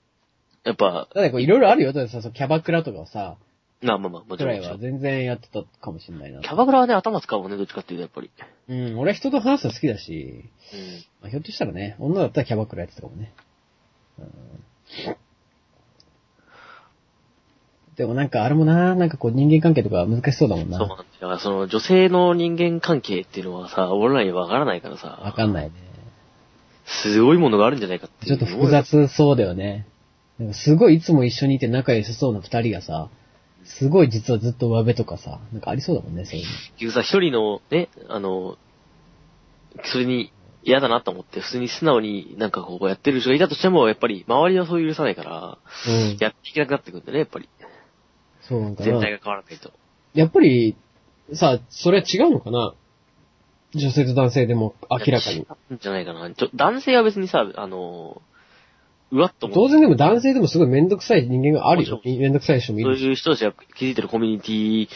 [0.65, 1.93] やっぱ、だってこういろいろあるよ。
[1.93, 3.37] だってさ、キャバクラとかはさ、
[3.81, 4.69] まあまあまあ、もちくろんもちろん。
[4.69, 6.41] らいは全然やってたかもしれないな。
[6.41, 8.31] キャバクラはね、頭使うもんね、どっちかっていうと、やっぱり。
[8.69, 10.81] うん、俺は人と話すの好きだし、うん。
[11.21, 13.33] まあ、ひょっとしたらね、女だったらキャバクラやってたかもね。
[14.19, 14.29] うん
[17.97, 20.79] でもなんかあれもな、なんかこう人間関係とか難しそうだもんな。
[20.79, 25.73] そうなんだからその、女性の人間関係っていうのはさ、俺らにわからないからわさ、かんないね。
[26.87, 28.27] すごいものがあるんじゃないかって。
[28.27, 28.69] ちょっと複。
[28.71, 29.87] 雑そうだよね。
[30.39, 33.09] なんかすごいいつも一緒にいて仲良さそうな二人がさ、
[33.65, 36.51] すごい実はずっと上辺とかさ、なんかありそうだもんね、そういうの。
[36.51, 38.57] 結局さ、一人のね、あの、
[39.85, 40.33] それに
[40.69, 46.17] 嫌だなと思って、普通に素直になんかこうやってる人がいたとしても、やっぱり周りはそう許さないから、うん。
[46.21, 47.49] やっていけなくなってくるんだね、やっぱり。
[48.43, 48.91] そうなんかな。
[48.91, 49.73] 全体が変わらないと。
[50.15, 50.77] やっぱり、
[51.33, 52.75] さ、それは違うのかな？
[53.75, 55.39] 女性と男性でも明らかに。
[55.39, 56.31] 違うんじゃないかな。
[56.35, 58.21] ちょ、男性は別にさ、あの、
[59.11, 59.49] うわっと。
[59.49, 62.95] 当然でも男性でもすごいめんどくさい人間があるよめんどくさい人もいそう。
[62.95, 64.89] いう人たちが築いてるコミュニティ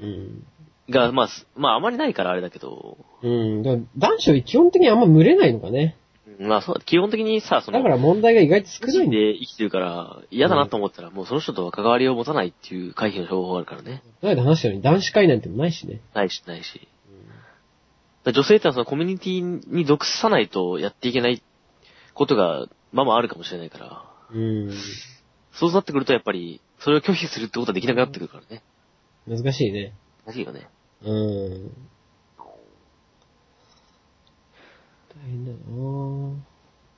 [0.00, 0.46] うん。
[0.88, 3.62] が、まあ、すまあ、あまりないからあれだけど、うん。
[3.62, 5.96] だから男子は基本的にあんま群れないのかね。
[6.38, 9.10] うんまあ、そう、基本的にさ、その、だから問題が意外と少ないん。
[9.10, 14.02] で生きてるから、嫌だなと思ったら、もうその人とは関わりを持たないっていう回避の方法があるからね。
[14.20, 16.00] この間話したように男子会なんてもないしね。
[16.14, 16.88] ないし、ないし。
[18.24, 21.42] だから女性ってのはそのコミュニティに属さないとやっていけない
[22.12, 24.72] ことが、まあまああるかもしれないから、うん。
[25.52, 28.62] そうなってくるとやっぱり、それを拒否するってことはできなくなってくるからね。
[29.26, 29.94] 難しいね。
[30.26, 30.68] 難しいよね。
[31.02, 31.70] うん。
[35.08, 35.56] 大変だな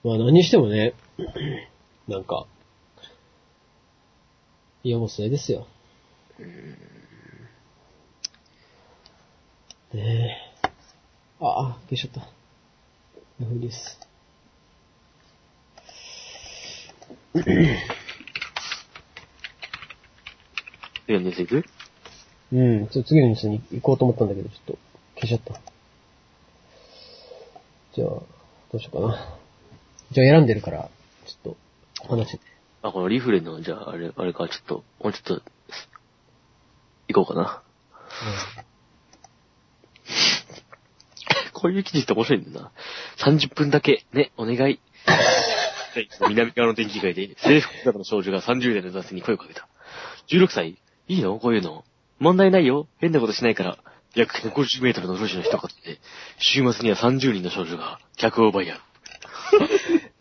[0.05, 0.95] まあ何にしてもね、
[2.09, 2.47] なんか、
[4.85, 5.67] いやもうそれですよ。
[9.93, 10.69] ねえ。
[11.41, 12.29] ああ、消しちゃった。
[13.41, 14.01] ヤフーです。
[21.07, 21.65] 次のニュースいく？
[22.53, 24.79] うん、ちょっと次のニュースに行こうと思ったんだけど、ちょっと
[25.17, 25.61] 消しちゃった。
[27.95, 28.25] じゃあ、ど
[28.75, 29.39] うしようかな。
[30.13, 30.89] じゃあ選んでるから、
[31.27, 31.55] ちょっ
[32.07, 32.41] と、話して。
[32.83, 35.43] あ、このリフレの、じゃあ、あれ、あれか、ちょっと、もうちょっと、
[37.09, 37.63] 行こうかな。
[41.53, 42.73] こういう記事って面白いんだな。
[43.19, 44.81] 30分だけ、ね、お願い。
[46.29, 49.67] 南側の電気街で制服姿の少女が30代の男性に声をかけた。
[50.31, 50.79] 16歳？
[51.09, 51.39] いいの？
[51.41, 51.85] こういうの？
[52.19, 52.89] 問題ないよ。
[52.99, 53.79] 変なことしないから。
[54.15, 55.99] 約150メートルの路地の一角で、
[56.39, 58.79] 週末には30人の少女が客を奪い合う。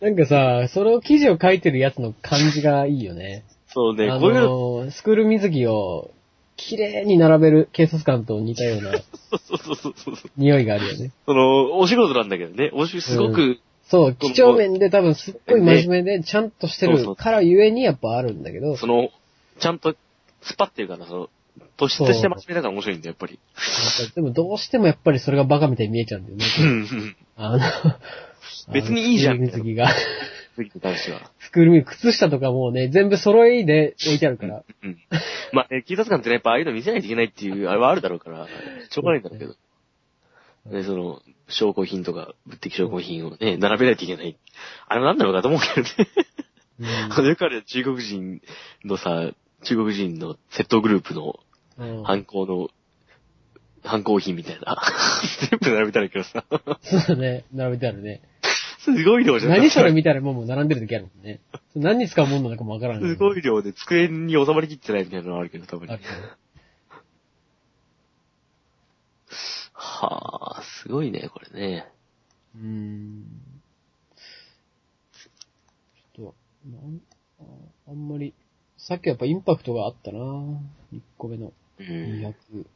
[0.00, 3.44] なんかさ、その記事を書いてるやつの感じがいいよね。
[3.68, 6.10] そうね、あこういうの、の、スクール水着を
[6.56, 10.30] 綺麗に並べる警察官と似たようなそうそうそうそう。
[10.36, 11.12] 匂いがあるよね。
[11.26, 19.10] その、お仕事なんだけどね、おし、すごく、そう、几帳面で多分すっごい真面目でちゃんとしてるからゆえにやっぱあるんだけど、その、
[19.60, 19.94] ちゃんと、
[20.42, 21.30] スパっていうかな、その、
[21.76, 23.38] 突出して真面目だから面白いんだよ、やっぱり。
[24.14, 26.44] でもどうしてもやっぱりそれがバカみたいに見えちゃうんだよね。
[26.60, 27.16] うんうん。
[27.36, 27.60] あの、
[28.72, 29.88] 別にいいじゃん水 着が。
[30.54, 31.30] 次に関しては。
[31.38, 34.64] スクール水着、靴下とかもうね、全部揃いで置いてあるから。
[34.82, 34.98] うん。
[35.52, 38.46] まあ、ね、警察官ってね、やっぱああいうの見せないといけないっていう、あれはあるだろうから、
[38.90, 39.54] しょうがないんだろうけど。
[40.76, 44.36] ね、その、証拠品とか、物的証拠品をね、並べないといけない。
[44.88, 46.08] あれもなんだろうかと思うけどね。
[46.80, 48.40] うんあの、よくある中国人
[48.84, 49.32] のさ、
[49.64, 51.40] 中国人の窃盗グループの
[51.78, 52.68] うん犯行の、
[53.84, 54.76] 犯行品みたいな。
[55.50, 56.44] 全部並べたらけどさ。
[56.82, 58.20] そうだね、並べてあるね。
[58.80, 59.52] すごい量じゃん。
[59.52, 61.40] 何それみたいなもんも並んでる時あるもんね。
[61.74, 66.02] 何に使うもんなのかもわからんすごい量で机に収まりきってないみたいなのあるけど、多分ある。
[69.72, 71.92] はあ、すごいね、これね。
[72.56, 73.24] うーん。
[76.16, 76.34] ちょっと、
[76.68, 77.00] なん
[77.40, 78.34] ああんまり、
[78.76, 81.86] さっきやっぱインパクトがあったな1個目のうん。
[81.86, 82.34] 200。
[82.54, 82.66] うん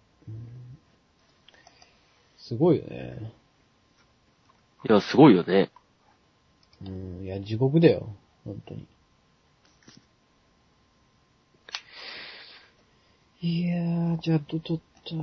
[2.43, 3.33] すごいよね。
[4.89, 5.71] いや、すごいよね。
[6.85, 8.09] うん、いや、地獄だよ。
[8.45, 8.87] 本当に。
[13.43, 15.11] いやー、じゃあ、ど、どった。
[15.11, 15.17] じ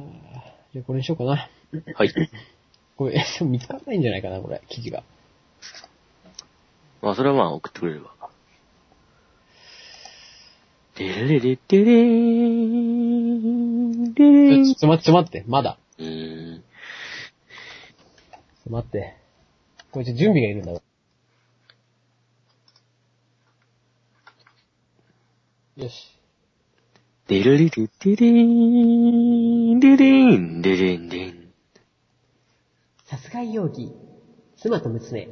[0.80, 1.50] ゃあ、これにしようかな。
[1.94, 2.14] はい。
[2.96, 5.04] これ、 見つかんないんじゃないかな、これ、記事が。
[7.02, 8.16] まあ、それはまあ、送ってくれれば。
[10.96, 13.09] でれれれってれー
[14.24, 15.78] ん、でれーんちょ、待って、ちょ待って、まだ。
[15.98, 16.64] うーん。
[18.70, 19.16] 待って。
[19.92, 20.82] これちょっと準備がいるんだわ。
[25.78, 26.20] よし。
[27.28, 31.54] でれれれってれーん、でれーん、でれんでん。
[33.06, 33.92] 殺害容疑。
[34.58, 35.30] 妻と娘。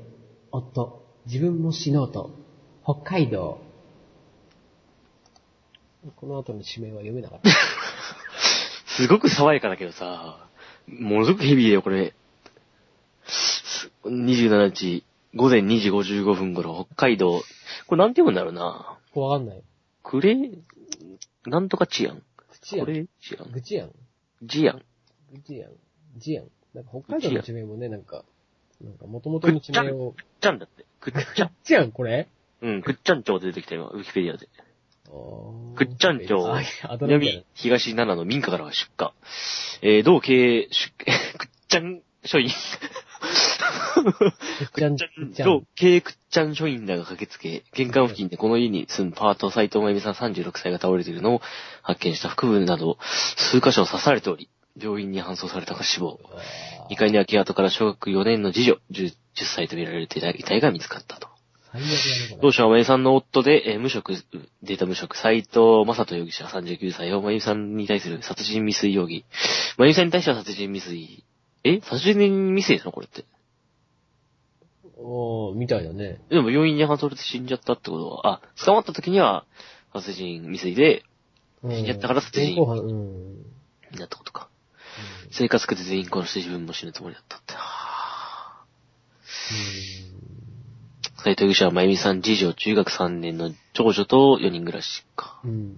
[0.51, 1.05] 夫。
[1.25, 2.31] 自分も死のうと。
[2.83, 3.59] 北海道。
[6.15, 7.49] この後の地名は読めなかった。
[8.97, 10.49] すごく爽やかだけどさ、
[10.87, 12.15] ものすごくヘビーだよ、これ。
[13.27, 15.03] す27日、
[15.35, 17.43] 午前2時55分頃、北海道。
[17.85, 18.97] これなんて読むんだろうな。
[19.13, 19.61] わかんない。
[20.01, 20.35] クレ、
[21.45, 22.23] なんとかチアン。
[22.49, 22.85] 口やん。
[22.87, 23.51] これチアン。
[23.51, 23.91] ぐちやん。
[24.41, 24.81] ジアン。
[25.31, 25.71] ぐちやん。
[26.17, 26.45] じやん。
[26.73, 28.25] なんか北海道の地名もね、なんか、
[28.81, 30.13] なんか元々の地名を。
[30.13, 30.85] くっちゃんだって。
[31.01, 31.51] くっちゃん。
[31.63, 32.27] ちやん、これ
[32.61, 34.49] うん、くっちゃん町で出てきた今、ウィキペディアで。
[35.75, 36.43] くくっちゃん町
[37.01, 39.13] 南東7の民家から出火。
[39.81, 40.91] えー、同経営、出、
[41.37, 42.49] くっちゃん署員。
[42.49, 42.53] な。
[44.67, 44.97] くっちゃん、
[45.45, 45.67] 同ん。
[45.75, 51.41] 経営くっちゃん署員らが駆けつけ、玄関付近でこの家に住むパート斎藤真由美さん36歳が倒れているのを
[51.83, 56.19] 発見した腹部など数箇所を刺されており、病院に搬送されたが死亡。
[56.89, 61.29] 2階に空き跡から小学4年の次女、10, 10歳と見られる遺体が見つかったと。
[62.41, 62.53] 同れ。
[62.53, 64.13] 社はまゆさんの夫で、えー無職、
[64.63, 69.25] データ無職、斎藤正人容疑者39歳をまゆさんに対する殺人未遂容疑。
[69.77, 71.23] まゆさんに対しては殺人未遂。
[71.63, 71.81] え？
[71.81, 72.91] 殺人未遂なの？
[72.91, 73.25] これって。
[74.97, 76.21] おー、みたいだね。
[76.29, 79.45] でも病院に搬送されて死んじゃったってことは、あ、捕まった時には
[79.93, 81.03] 殺人未遂で、
[81.63, 81.83] うん。
[81.83, 82.55] やったから殺人。
[82.55, 84.49] になったことか。
[85.31, 87.53] 生活苦で全員殺して自分も死ぬつもりだったって。
[87.53, 90.06] はぁ
[91.27, 95.41] 斎藤容疑者はまゆみさん次女、中学3年の長女と4人暮らしか。
[95.43, 95.51] うん。
[95.51, 95.75] うん。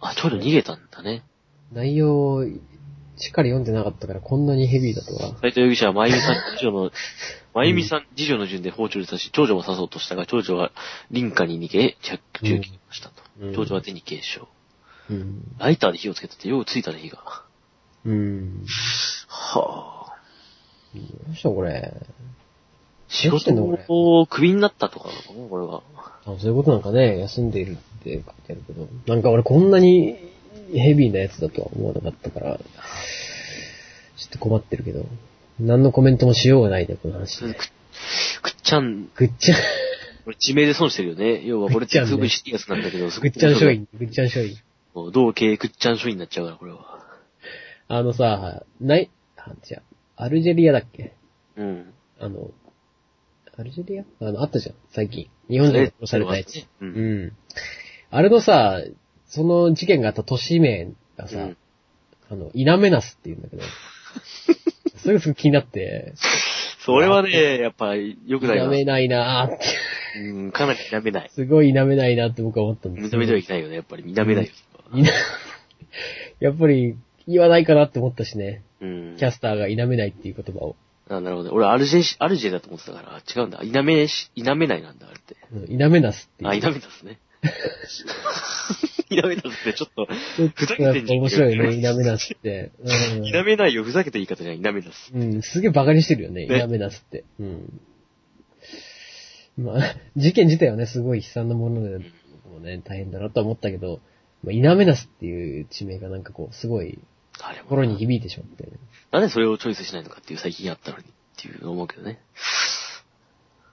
[0.00, 1.22] あ、長女逃げたんだね。
[1.72, 2.44] 内容、
[3.16, 5.38] しっかり読んでなかったからこんなにヘビーだとは。
[5.40, 6.90] 斉藤容疑者は、まゆみさん次女の、
[7.54, 10.70] まゆみさん次女の順で包丁で刺し、長女も刺そうとしたが、長女は
[11.10, 13.14] 林家に逃げ、着中切りましたと。
[13.40, 14.42] うん長女は手に軽傷。
[15.08, 15.56] うん。
[15.58, 17.44] ライターで火をつけたってようついたね、火が。
[18.04, 18.66] うん。
[19.26, 20.98] はぁ。
[20.98, 21.94] どうしたこれ。
[23.12, 25.82] 仕どうしてんのこれクビになったとかなのかな、これは。
[26.24, 28.88] あ、そういうことなんかね、休んでいるって書いてあるけど。
[29.06, 30.16] なんか俺こんなに
[30.72, 32.64] ヘビーなやつだとは思わなかったから、ちょ
[34.26, 35.04] っと困ってるけど。
[35.60, 37.54] 何のコメントもしようがないね、この話ね。
[37.54, 37.70] く
[38.42, 39.58] くっちゃん、ぐっちゃん、
[40.24, 41.44] これ地名で損してるよね。
[41.44, 44.56] 要はこれってすごいシリアスなんだけど、ぐっちゃん書院、ぐっちゃん書院。
[44.94, 46.98] もう同系くっちゃん書院になっちゃうから、これは。
[47.88, 49.82] あのさ、ない、あ、じゃ
[50.16, 51.14] あアルジェリアだっけ？
[51.56, 51.92] うん。
[52.18, 52.50] あの、
[53.58, 55.28] アルジェリアあの、あったじゃん、最近。
[55.48, 56.56] 日本人が殺されたやつ。
[56.56, 56.66] う。
[56.80, 57.32] うんん。
[58.10, 58.82] あれのさ、
[59.26, 61.56] その事件があった都市名がさ、うん
[62.30, 63.62] あの、イナメナスって言うんだけど、
[64.96, 66.14] それがすごい気になって、
[66.84, 68.64] それはね、やっぱり良くないな。
[68.64, 71.30] 否めないなーって、うん、かなり否めない。
[71.32, 74.02] すごい否めないなって僕は思ったんです認めてはいけないよね、やっぱり。
[74.02, 74.50] 否めないよ。
[76.40, 76.96] やっぱり
[77.28, 78.62] 言わないかなって思ったしね。
[78.80, 79.24] うんキ。
[79.24, 80.76] ャスターが否めないっていう言葉を。
[81.16, 81.52] あ、なるほど。
[81.52, 83.58] 俺、アルジェし、アルジェだと思ってたから、違うんだ。
[83.58, 85.36] 否めし、否めないなんだ、あれって。
[85.52, 86.50] うん否めなすっていう。
[86.50, 87.18] あ、否めたっすね。
[89.08, 89.74] 否めたっすね。
[89.74, 92.72] ちょっと、ちょっふざとやってんじゃん面白いよね、否めなすって。
[92.78, 95.12] うん否めないよ、ふざけた言い方じゃない、否めたっす。
[95.14, 97.24] うん、すげえバカにしてるよね、ね否めなすって。
[97.38, 97.80] うん。
[99.58, 104.00] まあ、事件自体はね、すごい悲惨なもので、もうね、大変だなとは思ったけど、
[104.42, 106.98] まあ、否めなすっていう地名がなんかこう、すごい
[107.40, 107.68] あれも。
[107.68, 108.68] 心に響いてしまって、
[109.10, 112.20] なんでそれをチョイスしないのかっていう最近あったのにっていう思うけどね。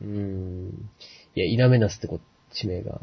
[0.01, 0.89] うん。
[1.35, 2.19] いや、否めなすってこ
[2.53, 3.01] 地名が。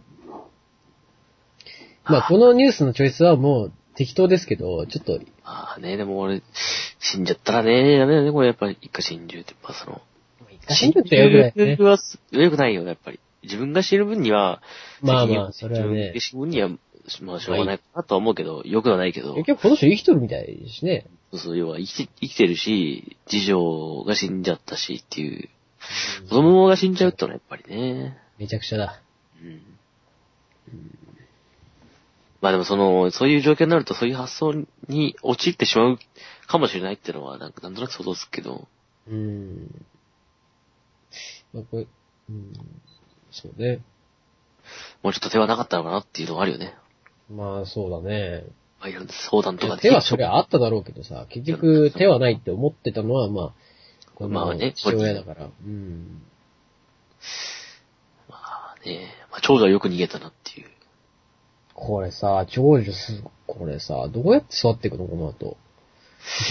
[2.05, 6.43] まあ、このニュースのチョイスはもう適当ですけど、ちょっと、ああね、でも俺、
[6.99, 10.01] 死んじゃったらね、ダメだね、これやっぱり一家心中って、まあその、
[10.69, 11.85] 死んじゃったらよくないね。
[11.85, 11.99] は
[12.31, 13.21] 良くないよ、やっぱり。
[13.43, 14.61] 自分が死ぬ分には、
[15.01, 16.21] まあまあ、それはね自分が。
[16.21, 16.71] 死ぬ分には、
[17.23, 21.07] まあしょうがないかなとは思うけど、良くはないけど、結局この人生きとるみたいですしね。
[21.33, 25.49] そうそう、要は生きて、生きてるし、次女が死んじゃったしっていう、
[26.29, 29.01] 子供が死んじゃうってのはやっぱりね、めちゃくちゃだ。
[29.43, 29.63] うん。
[32.41, 35.99] まあでもその、そういう状況になるとそういう発想に陥ってしまう
[36.47, 38.69] かもしれないっていうのは、なんかなんとなく想像つくけど、
[39.09, 39.85] うん。
[41.53, 41.87] まあ、これ、
[42.29, 42.53] うん。
[43.31, 43.81] そうね。
[45.03, 46.75] もうちょっと手はなかったのかなっていうのはあるよね。
[47.31, 48.45] まあ、そうだね。
[48.79, 53.53] まあいろんな相談とかで手はそりゃあっただろうけどさ、結局手はないって思ってたのは、まあ、
[54.15, 55.47] このまあね父親だから。
[55.47, 56.23] うん。
[58.29, 60.69] まあね、まあ長女はよく逃げたなっていう。
[61.75, 65.57] これさ、長女す、これさ、どうやって育っていくのこの後。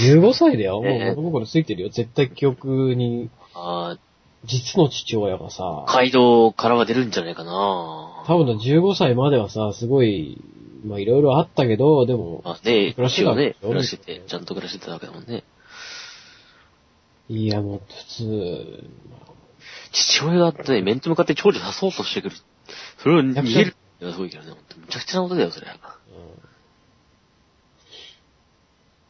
[0.08, 0.82] 15歳だよ。
[0.82, 1.90] もうね物心ついてるよ。
[1.90, 3.98] 絶対記憶に、あ
[4.46, 10.40] 実の父親がさあ、、街道からは出るんじゃないかな多分15歳まではさ、すごい、
[10.86, 15.44] まあいろいろあったけど、でも、まあね、暮らしてたはね、暮らしてて、ちゃんと暮らしてたわけだもんね。
[17.28, 18.84] いやもう普通、
[19.92, 22.36] 父親がね、面と向かって長女刺そうとしてくる。
[23.02, 25.68] それを逃げるのがすごいけどね、ほんとむちゃくちゃなことだよ、それ。
[25.68, 25.76] うん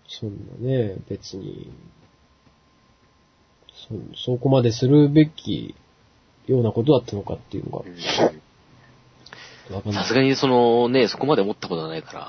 [0.08, 1.70] そんなね、別に、
[4.16, 5.76] そ、そこまでするべき
[6.48, 8.02] ようなことだったのかっていうのうんが。
[9.94, 12.22] さすがにそのね、そこまで思ったことはないから、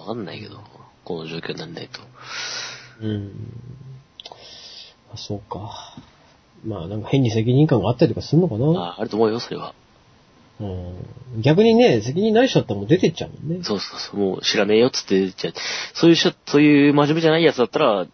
[0.00, 0.60] わかんないけど、
[1.04, 2.00] この状況にならないと。
[3.00, 3.32] うん。
[5.12, 5.96] あ、そうか。
[6.64, 8.66] まあなんか変に責任感があったりとかするのかな。
[8.80, 9.74] ああると思うよ、それは。
[10.60, 10.64] う
[11.38, 11.42] ん。
[11.42, 13.64] 逆にね、責任ない人だったらもう出てっちゃうもんね。
[13.64, 15.54] そうそうそう、もう知らねえよっつって、じゃあ
[15.94, 18.06] そういう人、そういう真面目じゃないやつだったら、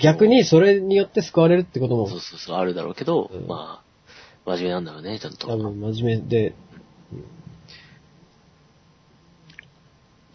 [0.00, 3.82] 逆にそれによって救われるってこともそうそうそう、あるだろうけど、うんま
[4.46, 5.48] あ、真面目なんだろうね、ちゃんと。
[5.48, 6.54] 多分真面目で、
[7.12, 7.24] うん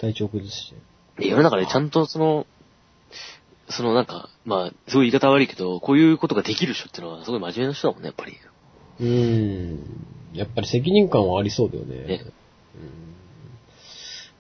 [0.01, 0.73] 体調崩し
[1.17, 1.21] て。
[1.21, 2.47] で世の中でちゃんとその、
[3.69, 8.37] そのなんか、まあ、すごい言い方悪いけど、こういうことができる人ってのはすごい真面目な人だもんね、やっぱり。
[8.99, 9.79] うーん。
[10.33, 12.05] やっぱり責任感はありそうだよね。
[12.05, 12.23] ね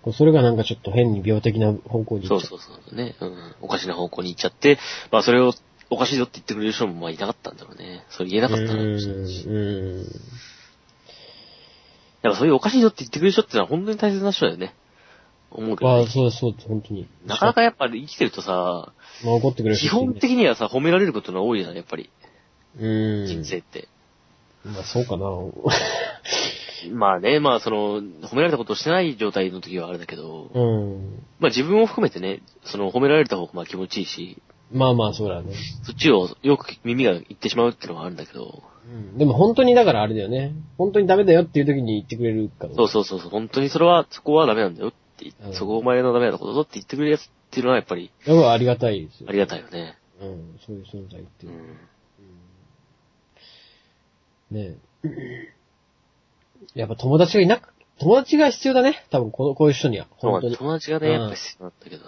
[0.01, 3.15] こうそれがなんかちょっと変に病的な方向に行っちゃそうそうそうね。
[3.19, 3.55] うん。
[3.61, 4.79] おかしな方向に行っちゃって、
[5.11, 5.53] まあそれを
[5.91, 8.03] おかしいよって言ってくれる人もまあいなかったんだろうね。
[8.09, 9.47] それ言えなかったのかもしれないし。
[9.47, 10.05] うーん。
[10.05, 10.09] だ
[12.23, 14.73] からそういうおかしいよって言ってくれる人ってのは本当に大切な人だよね。
[15.51, 16.07] 思うけど、まあ、ね。
[16.07, 17.07] そうです、そうです、本当に。
[17.25, 22.09] なかなかやっぱり生きてるとさ、まあ怒ってくれる基本的にはさ、褒められることが多いじゃん、やっぱり。
[22.79, 23.27] うーん。
[23.27, 23.87] 人生って。
[24.65, 25.25] まあそうかな。
[26.93, 31.23] まあね、まあその、褒められたことをしてない状態の時はあれだけど、うん。
[31.39, 34.37] まあ自分を含めてね、その褒められた方がまあ気持ちいいし、
[34.71, 35.53] まあまあそうだね。
[35.83, 39.17] そっちをよく耳が言ってしまうっていうのはあるんだけど、うん。
[39.17, 40.53] でも本当にだからあれだよね。
[40.77, 42.75] 本当にダメだよっていう時に言ってくれるから。
[42.75, 44.93] そうそうそうそう、本当にそれは、そこはダメなんだよ
[45.43, 49.27] うんそこお前のダメなことだって言ってくれるやつっていうのはやっぱりやっぱありがたいですよ。
[49.29, 49.97] ありがたいよね。
[50.21, 50.59] うん。
[50.65, 51.51] そういう存在っていう
[54.51, 54.55] う。
[54.55, 54.57] ん。
[54.57, 55.61] ねえ。
[56.75, 59.05] やっぱ友達がいなく、友達が必要だね。
[59.11, 60.07] 多分この、こういう人には。
[60.11, 60.57] 本当に。
[60.57, 62.03] 友達がね、うんやっぱ必要なんだけど、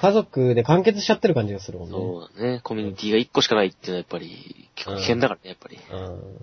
[0.00, 1.94] 家族で完結しちゃってる感じがするもんね。
[1.94, 5.78] そうだね、コミュニティが一個しかないっていうのはやっぱり、危険だからね、やっぱり。
[5.90, 6.40] うん。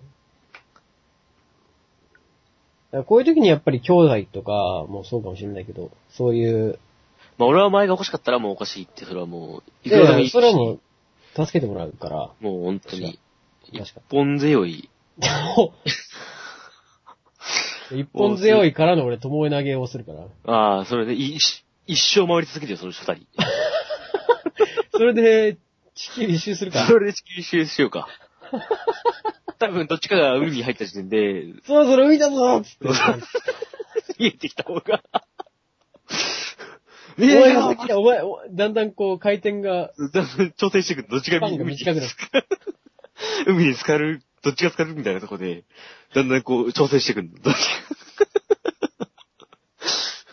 [3.08, 4.52] こういう時にやっぱり兄弟とか
[4.88, 6.80] もそうかもしれないけど、そういう、
[7.38, 10.80] まあ俺はお前が欲しかったらもうおかしいって、それはもう、いくらでもいいし、それはもう、
[11.36, 13.20] 助けてもらうから、もう本当に、
[13.72, 14.90] 一確か本強い
[17.92, 20.28] 一本強 いからの俺、ともえ投げをするから。
[20.46, 23.28] ああ、それでい一一生回り続けてよ、その二人。
[24.92, 25.58] それで、
[25.94, 26.88] 地球一周するから。
[26.88, 28.08] それで地球一周しようか。
[29.60, 32.88] 多分、どっちかが海に入った時点で、そろそろ海だぞつって。
[34.20, 35.02] 見えてきた方が。
[37.18, 42.14] お前が先だ、お前、おだんだんこう回転が、だんだん調整していくどっちが海に短くなる。
[43.48, 45.64] 海に浸かる、どっちが浸かるみたいなとこで、
[46.14, 47.40] だんだんこう調整していくんだ。
[47.42, 47.58] どっち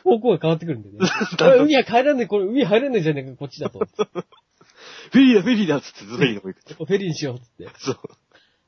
[0.02, 1.08] 方向が変わってくるんだよね。
[1.64, 3.78] 海は帰らんねえ、これ海入れんねえじゃねえか、こっちだと。
[3.78, 6.74] フェリーだ、フェリーだっつってフェリーの方行く。
[6.74, 7.68] フェリーにしよう、つって。
[7.78, 7.96] そう。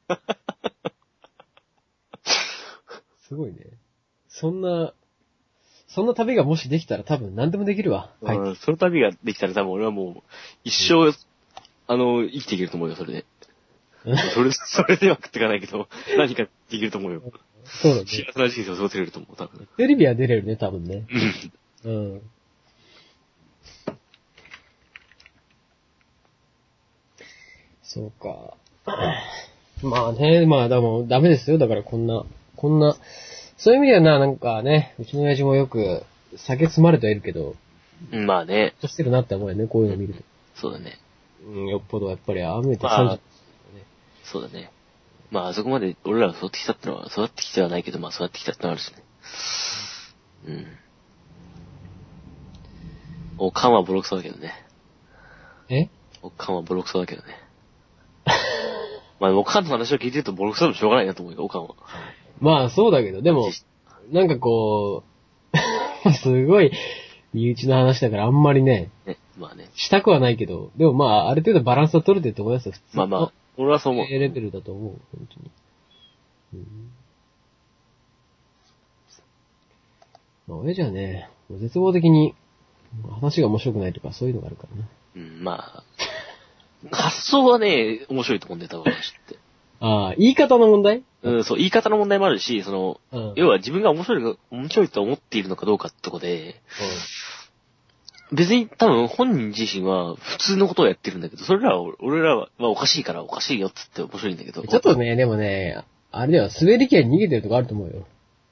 [3.29, 3.59] すごいね。
[4.29, 4.93] そんな、
[5.89, 8.11] そんな旅がもしできたら多分何でもできるわ。
[8.21, 8.39] はい。
[8.39, 10.23] うんその旅ができたら多分俺はもう、
[10.65, 11.13] 一生、
[11.87, 13.25] あの、生きていけると思うよ、それで。
[14.35, 15.89] それ、それでは食っていかないけど、
[16.19, 17.23] 何かできると思うよ。
[17.65, 18.07] そうだね。
[18.07, 19.67] 幸せな人生を過ごせれると思う、多分。
[19.77, 21.07] テレビは出れるね、多分ね。
[21.85, 22.23] うんうん。
[27.83, 28.57] そうか。
[29.83, 31.59] まあね、まあでもダメですよ。
[31.59, 32.25] だからこんな、
[32.57, 32.97] こんな、
[33.57, 36.03] そういう意味ではな、なんかね、うちの親父もよく
[36.37, 37.55] 酒積まれてはいるけど、
[38.13, 38.27] うん。
[38.27, 40.23] まあね、としてるなって思うよね、こういうの見ると。
[40.57, 40.99] そうだね。
[41.47, 43.21] うん、よっぽどやっぱり雨てまあ30、
[44.25, 44.71] そうだね。
[45.31, 49.03] まあ、あそこまで俺らが育ってきたってのは、育ってきてはないけど、まあ、育ってきたってのはあるしね。
[50.47, 50.67] うん。
[53.39, 54.53] おかんはボロクソだけどね。
[55.69, 55.89] え？
[56.23, 57.29] おかんはボロクソだけどね。
[59.21, 61.75] まあ、おかんの話を聞いてるとボロクソでもしょうがないなと思うよ、おかんは。
[62.41, 63.51] まあそうだけど、でも、
[64.11, 65.05] なんかこ
[66.07, 66.73] う、 すごい、
[67.33, 69.71] 身内の話だからあんまりね、ね、まあね。
[69.75, 74.07] したくはないけど、でもまあ、ある程度バランスは取れてると思いますよ、普通まあまあ、俺はそう思う。
[74.07, 75.51] レベルだと思う、本当に。
[76.55, 76.91] うん
[80.47, 82.35] まあ、親じゃね、絶望的に、
[83.11, 84.89] 話が面白くないとかそういうのがあるからね。
[85.17, 85.85] うん、まあ、
[86.93, 89.39] 発想はね、面白いと思うんだよ、多分話って。
[89.81, 91.03] ああ、言い方の問題？
[91.23, 93.33] うん、そう、言い方の問題もあるし、その、うん。
[93.37, 96.61] 要は自分が面白いか、面白いと思っているのかどうかってとこで、
[98.33, 104.63] 別に多分本人自身は普通のことをやってるんだけど、それらは、俺らはおかしいからおかしいよっつって面白いんだけど。
[104.63, 104.97] うんちょっと。
[104.97, 108.07] ね、でもね、あれでは滑り気に逃げてるとこあると思うよ。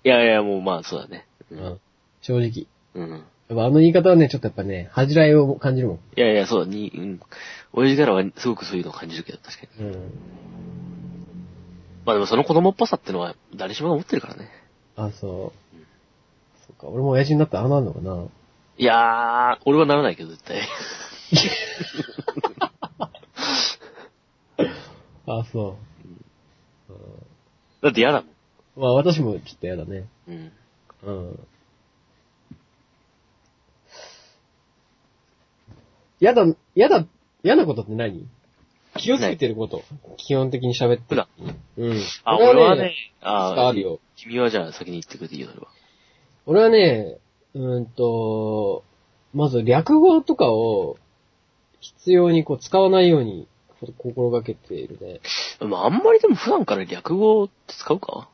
[0.05, 1.26] いやいや、もうまあそうだね。
[1.51, 1.57] う。
[1.57, 1.80] うんん。
[2.20, 2.66] 正直。
[2.95, 3.11] うん。
[3.11, 5.97] やっぱあの言い方はね、ちょっとやっぱね、恥じらいを感じるもん。
[6.16, 7.20] いやいや、そうだ、に、うん。
[7.73, 9.85] 親父からはすごくそういうのを感じるけど、確かに。
[9.85, 9.93] うん。
[12.05, 14.51] まあでもその子供っぽさってのは誰しもが持ってるからね。
[14.97, 15.77] あ、そう。
[16.66, 18.27] そっか、俺も親父になったらああなんのかな。
[18.77, 20.61] いやー、俺はならないけど、絶対。
[25.27, 25.77] あ、そ
[27.83, 28.31] だって嫌だもん。
[28.77, 28.81] う。
[28.81, 30.05] まあ私もちょっと嫌だね。
[30.29, 30.53] うん。
[31.05, 31.39] うん。
[36.20, 36.45] 嫌だ、
[36.75, 37.05] 嫌だ、
[37.43, 38.26] 嫌なことって何？
[38.97, 39.82] 気をつけてること。
[40.18, 41.26] 基本的に喋って普段。
[41.78, 42.01] うん。
[42.24, 44.01] あ、俺はね、あああるよ。
[44.16, 45.68] 君はじゃあ先に言ってくれていいよ、それは。
[46.45, 47.18] 俺はね、
[47.55, 48.84] うーんと、
[49.32, 50.99] まず略語とかを
[51.80, 53.49] 必要にこう使わないように
[53.99, 55.20] 心がけているね。
[55.66, 58.28] まああんまりでも普段から略語って使うか？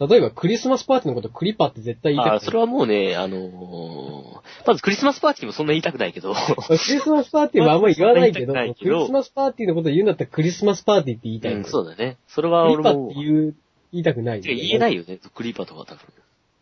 [0.00, 2.36] 例えばクリスマスパーティーのことクリパって絶対言いたくない。
[2.38, 11.52] あそれはもうね、あのーまずクリスマスパーティーもそんな言いたくないけど、クリスマスパーティーはあんまり言わないけど、 クリスマスパーティーのこと言うんだったらクリスマスパーティーって言いたい。
[11.54, 12.16] うん、そうだね。
[12.28, 13.56] それはクリパって俺も、言う、
[13.92, 14.40] 言いたくない。
[14.40, 15.94] てか言えないよね、クリーパーとか多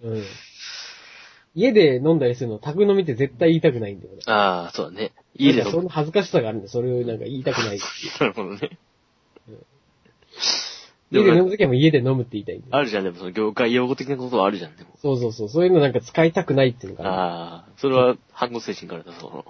[0.02, 0.16] 分。
[0.16, 0.24] うん。
[1.54, 4.22] 家で飲んだりするの、宅飲みって絶対言いたくないんだよね。
[4.26, 5.12] ああ、そうだね。
[5.34, 5.70] 家で飲む。
[5.70, 7.78] そんな恥ずかしさがあるんで、それをなんか言いたくない。
[8.20, 8.78] なるほどね。
[11.10, 12.76] 家で飲むときはもう家で飲むって言いたいんだよ。
[12.76, 14.90] あるじゃん、でもその業界用語的なことはあるじゃん、でも。
[15.00, 15.48] そうそうそう。
[15.48, 17.10] そういうのなんか使いたくないっていうのかな。
[17.10, 19.44] ああ、それは反語精神からだ、その。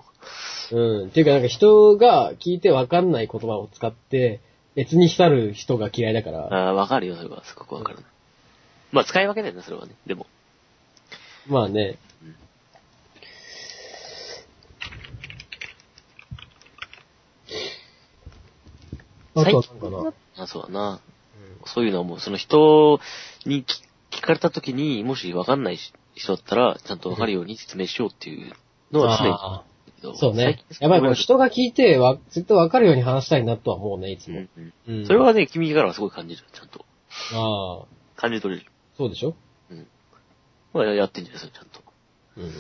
[0.70, 1.09] うん。
[1.09, 4.40] っていうかなんか人が聞いてわかんない言葉を使って、
[4.74, 6.46] 別に浸る人が嫌いだから。
[6.46, 7.42] ああ、わかるよ、それは。
[7.44, 7.98] すごくわかる。
[8.92, 9.92] まあ、使い分けないんだ、それはね。
[10.06, 10.26] でも。
[11.48, 11.98] まあね。
[19.34, 19.90] あとはなんか
[20.36, 20.42] な？
[20.42, 21.00] あそうだな。
[21.66, 23.00] そういうのはもう、その人
[23.46, 25.78] に聞聞かれた時に、もしわかんない
[26.14, 28.52] 人だったら、ちゃんとわかるように説明しようっていう
[28.90, 29.64] のは
[30.02, 30.64] 常にそうね。
[30.80, 34.38] やっぱりこう人が聞いてわ、絶対わかるように話したいなとは思うね、いつも。
[34.38, 34.48] うん
[34.86, 36.84] うんうんそれはね、君からはすごい感じる、ちゃんと。
[37.34, 37.86] ああ、
[38.20, 38.66] 感じ取れる。
[38.96, 39.34] そうでしょ？
[40.72, 41.80] まあ、やってんじゃないですか、ちゃんと。
[42.36, 42.52] うん。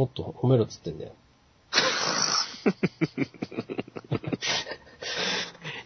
[0.00, 1.12] もっと褒めろっつってんだよ。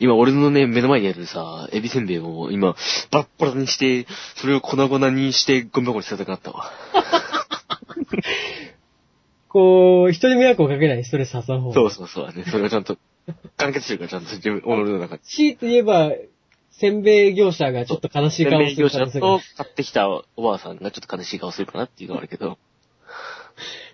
[0.01, 2.74] 今俺のね、目の前にあるさ、エビせんべいを今、
[3.11, 6.70] バラッバラにして、それを粉々にしてゴミ箱に捨てたくなったわ。
[9.49, 11.72] こう、人に迷惑をかけないストレス発散法。
[11.72, 12.44] そうそうそう、ね。
[12.46, 12.96] それがちゃんと、
[13.57, 15.20] 完結してるからちゃんと自分、己の中に。
[15.22, 16.12] 強いて言えば、
[16.70, 22.57] せんべい業者がちょっと悲しい顔をす業者る可能性がと買ってきたおばあさんがちょっと悲しい顔するかなっていうのはあるけど。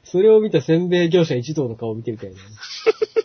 [0.05, 2.37] それを見たせんべい業者一同の顔を見てみたいな。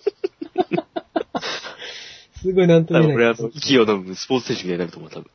[2.42, 3.34] すごいなんとも言えない。
[3.36, 5.30] 多分俺は息を飲むスポーツ選手みたいになると思う、多分。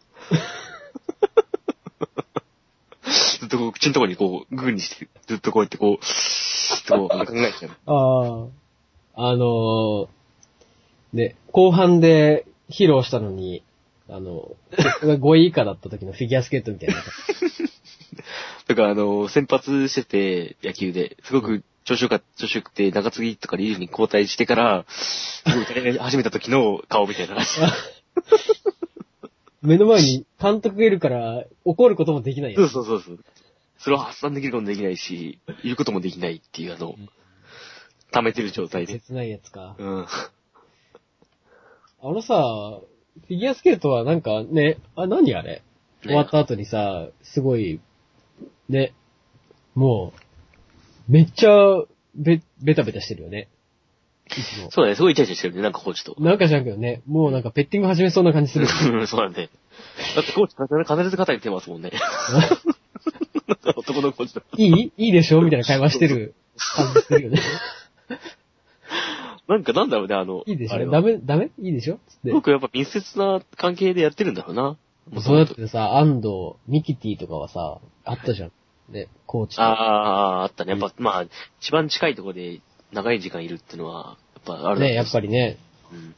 [3.40, 6.10] ずっとこう、口のところにこう、グーにして、ずっとこうやってこう、ず
[6.82, 7.72] っとこう、考えちゃう。
[7.86, 8.48] あ
[9.16, 9.30] あ。
[9.30, 10.08] あのー、
[11.14, 13.62] で、後半で披露したのに、
[14.08, 14.56] あの、
[15.02, 16.94] 5位以下だった時のフィギュアスケートみたいな。
[18.66, 24.84] だからあの、先発してて、野球で、すごく調子よか調子よくて、中継ぎとかリーグに交代してから、
[26.00, 27.36] 始めた時の顔みたいな。
[29.60, 32.68] 目の前に監督がいるから怒ることもできないよ。
[32.68, 33.24] そうそうそうそう。
[33.78, 36.96] それを発散できることもできないし、いることもできないっていうあの、
[38.12, 38.94] 溜めてる状態で。
[38.94, 39.76] 切ないやつか。
[39.78, 40.06] うん。
[42.02, 42.80] あのさ、
[43.26, 45.62] フィギュアスケートはなんかね、あ、何あれ？
[46.02, 47.80] 終わった後にさ、すごい、
[48.68, 48.92] ね、
[49.74, 50.20] もう、
[51.08, 51.82] めっちゃ、
[52.14, 53.48] べ、ベタベタしてるよね。
[54.70, 56.16] そうだね、すごいイチャイチャしてるね、なんかコーチと。
[56.18, 58.66] なんか知らんけどね、もうなんかペッティング始めそうな感じする。
[58.92, 59.50] う んそうだね。
[60.16, 61.90] だってコーチ必ず肩に手ますもんね。
[63.76, 64.42] 男のコーチと。
[64.56, 64.92] いい？
[64.96, 67.38] いいでしょみたいな会話してる感じするよね。
[69.46, 70.90] なんかなんだろうね、あの、いいでしょ？
[70.90, 71.18] ダメ？
[71.18, 71.50] ダメ？
[71.60, 71.98] いいでしょ？
[72.08, 72.32] つって。
[72.32, 74.76] 僕やっぱ密接な関係でやってるんだろうな。
[75.10, 78.52] もそうやってさ、安藤、ミキティとかはさ、あったじゃん。
[78.88, 79.62] ね、コーチと。
[79.62, 80.72] ああ、あったね。
[80.72, 81.26] やっぱ、まあ、
[81.60, 82.60] 一番近いところで
[82.92, 85.28] 長い時間いるっていうのは、やっぱあるね、やっぱり。
[85.28, 85.58] りね。
[85.92, 86.14] うん。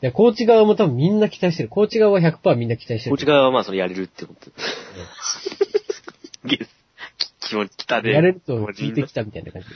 [0.00, 1.68] で、コーチ側も多分みんな期待してる。
[1.68, 3.16] コーチ側は100%みんな期待してる。
[3.16, 4.50] こっち側はまあそれやれるって思って。
[6.44, 6.68] ゲス、
[7.16, 8.12] き 気持ち来たで。
[8.12, 9.74] やれると聞いてきたみたいな感じで。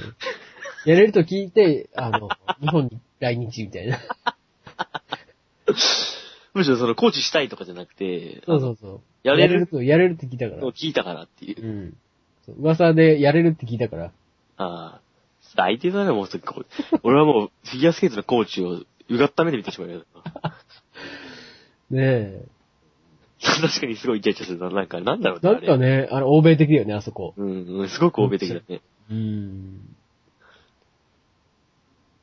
[0.92, 2.28] やれると聞いて、あの、
[2.60, 3.98] 日本に来日みたいな。
[6.58, 9.00] むしろそのコーチしたいとかじゃなくて、そうそうそう。
[9.22, 10.62] やれると、やれるって聞いたから。
[10.68, 11.64] 聞いたからっていう。
[11.64, 11.96] うん。
[12.44, 14.04] そう噂でやれるって聞いたから。
[14.06, 14.10] あ
[14.56, 15.00] あ。
[15.56, 16.28] 相手だね、もう
[17.02, 20.04] 俺はもうフィギュアスケートのコーチをうがった目で見てしまうよ。
[21.90, 22.44] ねえ。
[23.40, 24.68] 確かにすごいイチャイチャするな。
[24.70, 25.52] なんか、なんだろうね。
[25.52, 27.34] なんかね、あの、欧米的だよね、あそこ。
[27.36, 28.80] うん、うん、すごく欧米的だね。
[29.10, 29.96] うん。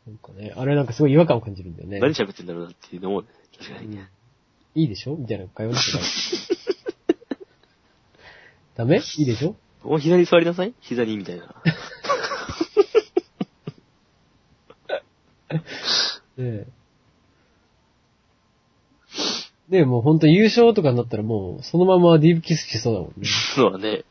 [0.06, 2.00] なんかね、あれなんかすごい違和感を感じるんだよね。
[2.00, 3.24] 何喋ってんだろうなっていうのも、
[3.58, 3.98] 確かに。
[3.98, 4.08] うん
[4.76, 5.16] いいでしょ？
[5.16, 6.02] みたいな会話になってない？
[8.76, 9.02] ダメ？
[9.18, 9.56] いいでしょ？
[9.84, 10.74] もう左座りなさい？
[10.82, 11.46] 膝に、みたいな。
[16.38, 16.68] ねえ。
[19.70, 23.28] で、もうほんと優勝とかになったらもう、そのままディープキスしそうだもんね。
[23.56, 24.04] そうだね。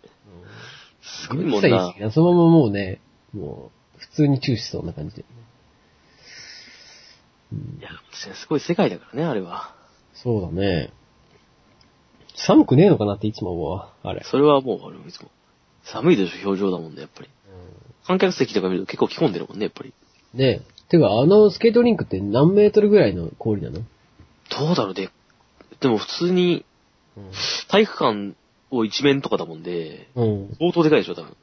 [1.02, 3.00] すごいもんなそのままもうね、
[3.34, 5.24] もう、普通にチューしそうな感じで。
[7.52, 7.90] うんいや、
[8.34, 9.73] すごい世界だからね、あれは。
[10.14, 10.92] そうだね。
[12.36, 14.22] 寒くねえのかなっていつも思うわ、あれ。
[14.24, 15.30] それはもう、あれ、いつも。
[15.84, 17.28] 寒いでしょ、表情だもんね、やっぱり。
[18.06, 19.92] 観客席とか見ると結構着込んでるもんね、やっぱり。
[20.34, 20.62] ねえ。
[20.88, 23.80] てか、あのスケートリンクって何メートルぐらいの氷なの？
[24.50, 25.10] どうだろうね。
[25.80, 26.64] でも普通に、
[27.68, 28.34] 体育館
[28.70, 30.56] を一面とかだもんで、うん。
[30.58, 31.36] 相当でかいでしょ、多分。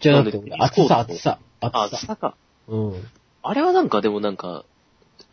[0.00, 2.06] じゃなくてなん、で厚さ、厚さ、あ、厚さ。
[2.06, 2.36] さか。
[2.68, 3.02] うん。
[3.42, 4.64] あれはなんか、でもなんか、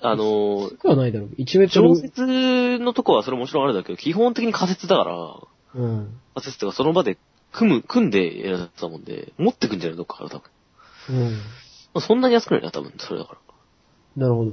[0.04, 1.30] あのくはないだろう。
[1.38, 1.96] 1メートル常。
[1.96, 6.20] 設のとこはそれもちろんあるんだけど、基本的に仮設だから、うん。
[6.36, 7.18] 仮設っていうかその場で
[7.52, 9.98] 組む、組んでやられてたもんで、持ってくんじゃない？
[9.98, 10.50] どっかから多分。
[11.10, 11.32] うん。
[11.34, 11.40] ま
[11.96, 13.34] あそんなに安くないな、多分、それだか
[14.18, 14.24] ら。
[14.24, 14.52] なるほど。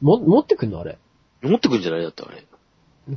[0.00, 0.80] も、持ってくんの？
[0.80, 0.98] あれ。
[1.42, 2.02] 持ってくんじゃない？
[2.02, 2.44] だってあれ。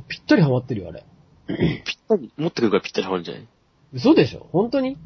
[0.08, 1.04] ぴったりハマってるよ、あれ。
[1.48, 3.46] ぴったり、持ってくるからぴったりはまるんじゃない？
[3.92, 4.46] 嘘でしょ？
[4.52, 4.96] 本当に？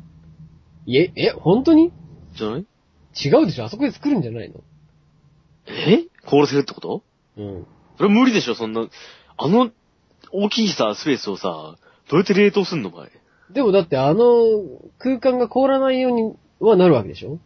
[0.86, 1.92] いえ、え、本当に？
[2.36, 2.66] じゃない？
[3.24, 3.64] 違うでしょ？
[3.64, 4.62] あそこで作るんじゃないの？
[5.66, 6.04] え？
[6.26, 7.02] 凍らせるってこと？
[7.36, 7.66] うん。
[7.96, 8.86] それ無理でしょ、そんな。
[9.36, 9.70] あの、
[10.32, 11.76] 大きいさ、スペースをさ、
[12.10, 13.10] どうやって冷凍すんの、お前？
[13.50, 14.24] でもだってあの
[14.98, 17.38] 空間が凍らないようにはなるわけでしょ？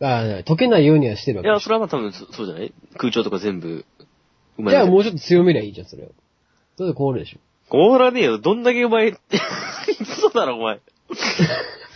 [0.00, 2.72] ああ、溶けないようにはしてるわいや、けでしそれはまあ多分そそうじゃない？
[2.96, 4.62] 空調とか全部、うょ。
[4.62, 6.12] まいじゃあもうちょっと強めりゃいいじゃん、それを。
[6.76, 7.38] それで凍るでしょ？
[7.70, 8.38] 凍らねえよ。
[8.38, 9.16] どんだけお前、
[10.00, 10.80] 嘘だろ、お前。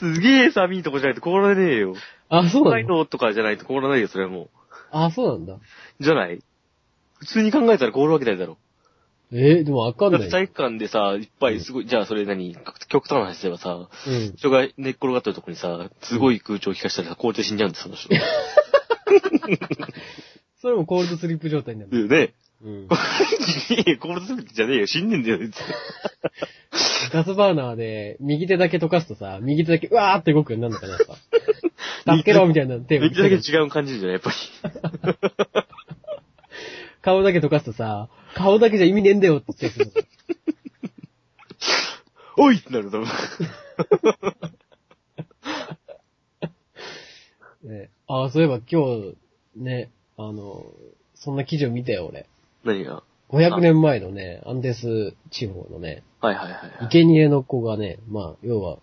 [0.01, 1.95] すげえ寒いとこじゃないと凍らねえよ。
[2.29, 2.81] あ、そう北なの？
[2.81, 4.49] 海道とかじゃないと凍らないよ、それはも
[4.91, 5.55] あ、そうなんだ。
[5.55, 5.61] う。
[6.01, 6.41] じゃない？
[7.19, 8.59] 普通に考えたら凍るわけないだろ。
[9.31, 10.31] えー、でもわかんだってない。
[10.31, 12.57] 体育館でさ、いっぱいすごい、じゃあそれ何？
[12.89, 14.35] 極端な話すればさ、うん。
[14.37, 18.09] 人が寝っ転がってるとこにさ、すごい空調を効かしたらさ、凍って死んじゃうんです、その人。
[20.61, 22.09] それもコールドスリープ状態になる。
[22.09, 22.35] ね。
[22.65, 22.83] うん。
[22.85, 22.87] い
[23.87, 24.87] やコールドスリップじゃねえよ。
[24.87, 25.55] 死んでんだよ、つって。
[27.13, 31.15] ガスバーナーで、右手だけ溶かすとさ、右手だけ、うわーって動くようになるのかな、やっぱ。
[32.07, 34.37] 助けろみたいな手をめっちゃだけ違う感じじゃん、やっぱり。
[37.03, 39.93] 顔だけ溶かすとさ、顔だけじゃ意味ねえんだよって言ってる
[42.37, 43.09] おいってなると思う。
[47.69, 49.17] ね、ああ、そういえば今日、
[49.57, 50.67] ね、あの、
[51.15, 52.27] そんな記事を見たよ、俺。
[52.65, 56.89] 何が？500年前のね、アンデス地方のね、はいはいはい。
[56.91, 58.79] 生贄の子がね、まあ、要は、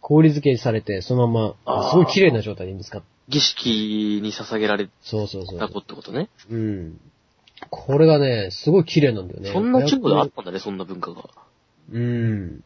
[0.00, 5.68] 氷漬けされて、そのまま、すごい綺麗な状態に見つかっ儀式に捧げられそうそうそうた。
[5.68, 6.28] 子ってことね。
[6.50, 7.00] うん。
[7.70, 9.52] これがね、すごい綺麗なんだよね。
[9.52, 11.30] そんな規模であっ500たんだね、そんな文化が。
[11.92, 12.64] うん。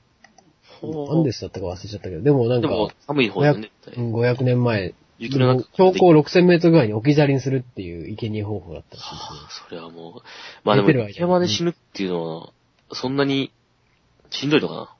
[0.80, 3.70] ほ何でしたったか忘れちゃったけど、でもなんか、でも、寒い方だよね。
[3.96, 5.68] うん500年前、雪の中。
[5.72, 10.22] 標高6000メートルぐらいに置き去りにするっていう生贄方法だったらしいですねはあ、それはもう。
[10.64, 12.52] まあでも、寝てる間に雪山で死ぬっていうのは、
[12.92, 13.52] そんなに、
[14.30, 14.95] しんどいのかな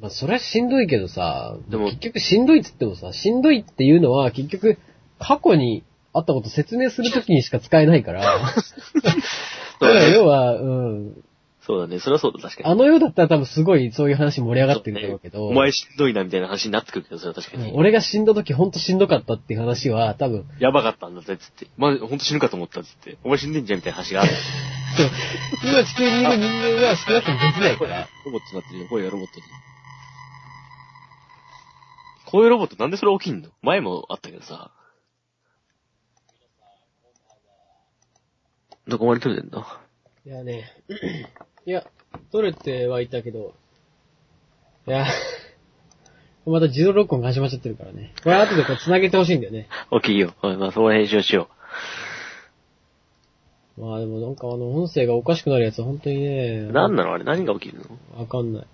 [0.00, 4.78] まあ、それはしんどいけどさ、でも結局しんどいっつってもさ、しんどいっていうのは結局、
[5.18, 8.52] 過去にあったこと説明するときにしか使えないから、だ
[9.78, 11.24] から要は、うん、
[11.66, 12.70] そうだね、それはそうだ、確かに。
[12.70, 17.72] あの世だったら多分すごいそういう話盛り上がってるんだろうけど、お前しんどいな、みたいな話になってくるけど、それは確かに。
[17.74, 21.66] 俺が死んだ時ほんとしんどかったっていう話は多分、やばかったんだぜ、つって。
[21.76, 23.18] まあ、ほんと死ぬかと思った、つって。
[23.24, 24.30] お前死んでんじゃん、みたいな話がある。
[25.64, 26.46] 今地球にいる人
[26.80, 28.08] 間は少なくともできないから。
[28.24, 29.42] ロボットになってるよ、声がロボットに。
[32.26, 34.72] こういうロボットなんでそれ起きんの前もあったけどさ。
[38.88, 39.64] どこまで撮れてんの？
[40.24, 40.64] いやね、
[41.66, 41.84] いや、
[42.32, 43.54] 取れてはいたけど、
[44.86, 45.06] いや、
[46.46, 48.12] また自動録音が始まっちゃってるからね。
[48.22, 49.68] これ後でこう繋げてほしいんだよね。
[49.90, 50.34] 大きいよ。
[50.42, 51.48] まあ、その編集をしよ
[53.76, 56.72] まあでもなんかあの音声がおかしくなるやつは本当にね、う。
[56.72, 57.24] なんなのあれ？
[57.24, 57.82] 何が起きる
[58.14, 58.20] の？
[58.20, 58.66] わかんない。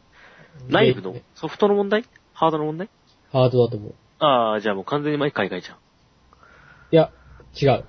[0.69, 1.13] 内部の？
[1.15, 2.05] でソフトの問題？
[2.35, 2.91] ハードの問題？
[3.33, 3.95] ハードだと思う。
[4.19, 5.77] ああ、じゃあもう完全にマイク買い替えちゃう。
[6.93, 7.11] いや、
[7.61, 7.85] 違う。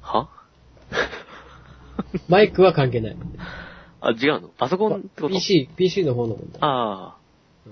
[0.00, 0.28] は？
[2.28, 3.16] マイクは関係ない。
[4.00, 4.48] あ、違うの？
[4.48, 6.58] パソコンってこと？PC、PC の方の問題。
[6.60, 7.16] ああ。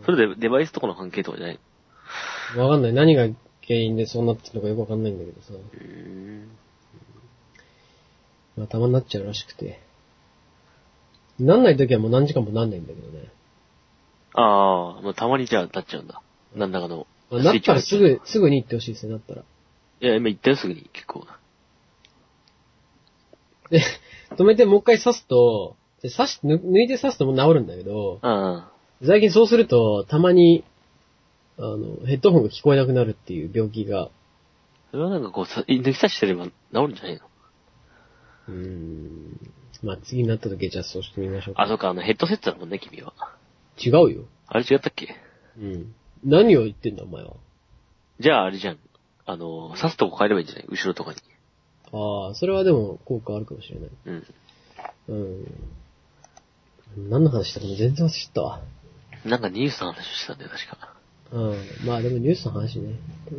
[0.07, 1.59] それでデバイスとかの関係とかじゃない？
[2.57, 2.93] わかんない。
[2.93, 3.25] 何が
[3.67, 5.53] 原因でそうなってるのかよくわかんないんだけどさ。
[5.53, 6.49] うーん。
[8.57, 9.81] まあ、たまになっちゃうらしくて。
[11.41, 13.29] なんない時はもう何時間もなんないんだけどね。
[14.35, 16.23] ああ、まあ、たまにじゃあなっちゃうんだ。
[16.55, 17.07] なんだかの。
[17.31, 19.43] まあ、なったらすぐ、すぐに行ってほしいですね、なったら。
[19.43, 20.89] いや、今言ったよ、すぐに。
[20.93, 21.27] 結構。
[23.71, 23.81] で、
[24.37, 28.71] 止めてもう一回刺すと、で刺し、ぬ抜いて刺すともう治るんだけど、あ
[29.05, 30.65] 最近そうすると、たまに、
[31.59, 34.11] あの、ヘッドホンが聞こえなくなるっていう病気が、あ。
[34.91, 37.21] それはなんかこう、さ抜き差ししてれば治るんじゃないの？
[38.49, 39.41] うーん、
[39.83, 41.63] まあ次になった時はじゃあそうしてみましょうか。
[41.63, 43.15] あ、そうか、あの、ヘッドセットだもんね、君は。
[43.79, 44.25] 違うよ。
[44.49, 45.15] あれ違ったっけ？
[45.57, 45.95] うん。
[46.25, 47.35] 何を言ってんだ、お前は？
[48.21, 48.79] じゃああれじゃん。
[49.25, 50.67] あの、刺すとこ変えればいいんじゃない？
[50.69, 51.19] 後ろとかに。
[51.93, 53.91] ああ、それはでも効果あるかもしれない。
[54.07, 54.27] うん。
[55.09, 55.47] うん。
[57.11, 58.61] 何の話したかも全然忘れちゃったわ。
[59.25, 60.95] なんかニュースの話をしてたんだよ、確か。
[61.33, 61.57] うん。
[61.87, 62.95] まあでもニュースの話ね。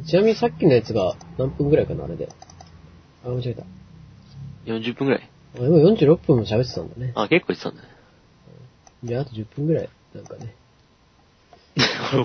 [0.08, 2.30] ちなみにさっきのやつが何分ぐらいかな、あれで？
[3.24, 3.64] あ、間違えた。
[4.66, 5.30] 40分くらい？
[5.56, 7.14] あ、今46分も喋ってたんだね。
[7.16, 7.88] あ、結構言ってたんだね。
[9.04, 10.56] じゃああと10分ぐらい、なんかね。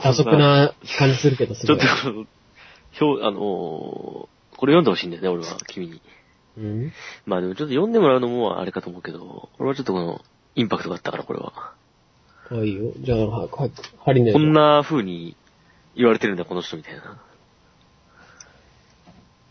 [0.03, 1.77] 多速な感じするけど、すちょ。
[1.77, 1.85] っと
[3.01, 4.29] 表、あのー
[4.61, 6.03] これ読んでほしいんだよね、俺は、君に。
[6.59, 6.93] うん？
[7.27, 10.21] まあでもちょっと読んでもらうのもあれかと思うけど、俺はちょっとこの、
[10.57, 11.75] インパクトがあったから、これは。
[12.51, 12.93] あ、いいよ。
[12.99, 13.49] じゃあ、は、は、
[14.05, 15.37] 針のやつこんな風に
[15.95, 17.23] 言われてるんだ、この人みたいな。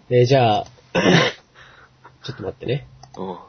[0.10, 0.66] えーじゃあ、
[2.24, 2.86] ちょっと待ってね。
[3.18, 3.30] うん。
[3.30, 3.40] あの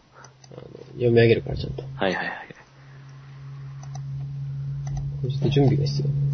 [0.93, 1.83] 読み上げるから、ちゃんと。
[1.83, 2.49] はいはいはい。
[5.31, 6.28] ちょっと準備が必要。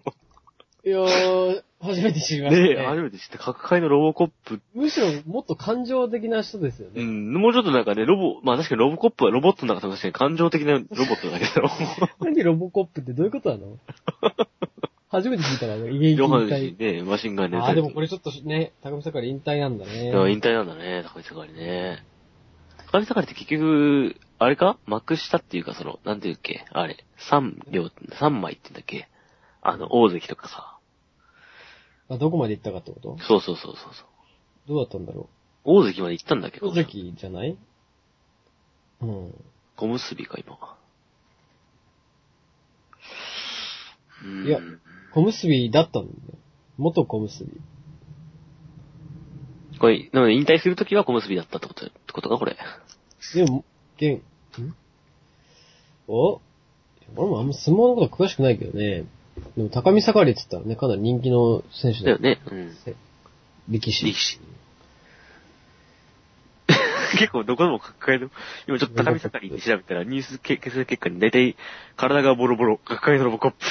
[0.84, 2.74] いやー、初めて知りましたね。
[2.74, 3.38] ねえ、初めて知った。
[3.38, 4.60] 各界のロボコップ。
[4.74, 7.02] むしろもっと感情的な人ですよね。
[7.02, 11.68] うん、もうちょっとなんかね、ロボ、まあ確かにロボコップはロボットの中で確かに感情的なロボットだけど。
[12.20, 13.78] 何ロボコップってどういうことなの？
[15.08, 16.94] 初めて聞いたわ、現役引退身。
[16.96, 17.58] ね、マシンガンで。
[17.58, 20.06] ああ、でもこれちょっとね、高見坂引退なんだね。
[20.32, 22.02] 引退なんだね、高見盛りね。
[22.90, 24.78] 高見盛りって結局、あれか？
[24.86, 26.64] 幕下っていうかその、なんていうっけ？
[26.72, 29.08] あれ、三両、三枚って言うんだっけ？
[29.60, 30.71] あの、大関とかさ。
[32.08, 33.16] あ、どこまで行ったかってこと？
[33.26, 34.06] そうそうそうそうそう。
[34.68, 35.28] どうだったんだろ
[35.64, 36.58] 大関まで行ったんだっけ？
[36.58, 36.66] う。
[36.68, 37.56] 大関じゃない？
[39.00, 39.34] うん。
[39.76, 40.58] 小結びか、今。
[44.22, 44.60] うーんいや
[45.12, 46.14] 小結びだったんだよ。
[46.78, 47.60] 元小結び。
[49.78, 52.56] これ、なので引退するときは小結びだったってこと、ってことか、これ。
[53.34, 53.64] でも、
[53.98, 54.22] げん、ん
[56.06, 56.40] お
[57.16, 59.04] 俺もあんま相撲のこと詳しくないけどね。
[59.56, 62.40] でも高見盛りって言ったらね、かなり人気の選手だだよね。
[62.50, 62.76] うん。
[63.68, 64.06] 力士。
[64.06, 64.40] 力士。
[67.18, 68.30] 結構どこでも抱えの、
[68.66, 71.56] 今ちょっと高見盛りで調べたらニュース結成結果に大体
[71.96, 73.56] 体がボロボロ、抱えのロボコップ。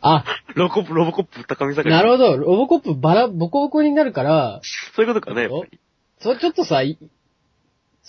[0.00, 1.90] あ、ロボコップ、ロボコップ、高見盛り。
[1.90, 2.36] なるほど。
[2.36, 4.60] ロボコップバラ、ボコボコになるから、
[4.94, 5.78] そういうことかね、やっぱり。
[6.20, 6.98] それちょっとさ、い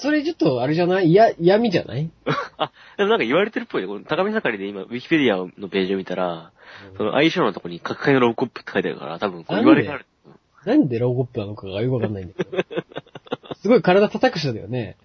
[0.02, 1.08] それちょっとあれじゃない？
[1.08, 2.10] 嫌、嫌味じゃない？
[2.58, 3.88] あ、でもなんか言われてるっぽいね。
[3.88, 6.52] この高見盛りで今、ウィキペディアのページを見たら、
[6.98, 10.06] その相性のとこに抱えのロボコップって書いてあるから、多分これ言われがある。
[10.66, 12.58] なんでロボコップなのかがよくわかんないんだけど。
[13.62, 14.96] すごい体叩く人だよね。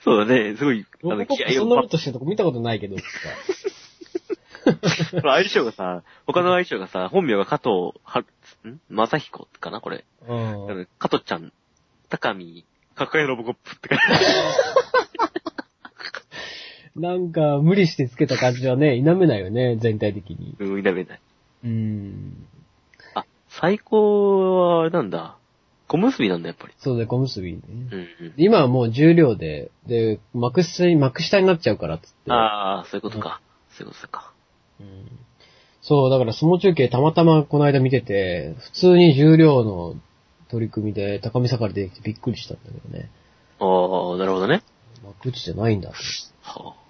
[0.00, 2.96] そうだね、すごい、あの、ロボコッ気合をプそんなことしてるとこ見たことないけど、
[5.22, 8.20] 相性がさ、他の相性がさ、本名が加藤は、
[8.68, 8.80] ん？
[8.90, 9.80] 正彦かな？
[9.80, 10.04] これ。
[10.28, 11.52] うん加藤ちゃん、
[12.08, 14.22] 高見、抱えロボコップって書いてある。
[17.00, 20.54] なんか、無理してつけた感じはね、否めないよね、全体的に。
[20.58, 21.20] うん、否めない。
[21.64, 22.46] うん。
[23.14, 25.36] あ、最高は、あれなんだ。
[25.88, 26.74] 小結びなんだ、やっぱり。
[26.78, 27.60] そうで、小結びね。
[27.66, 28.34] うんうん。
[28.36, 32.32] 今はもう重量で、で、幕下に、幕下になっちゃうからっつって。
[32.32, 33.40] ああ、そういうことか。
[33.70, 34.32] そういうことか。
[34.80, 35.22] うん
[35.82, 39.96] そう、だから相撲中継たまたまこの間見てて、普通に重量の
[40.52, 43.10] 取り組みで高見盛り出てきてびっくりしたんだけどね。
[43.58, 44.62] ああ、なるほどね。
[45.02, 45.96] 幕内じゃないんだと。
[46.42, 46.82] はあ。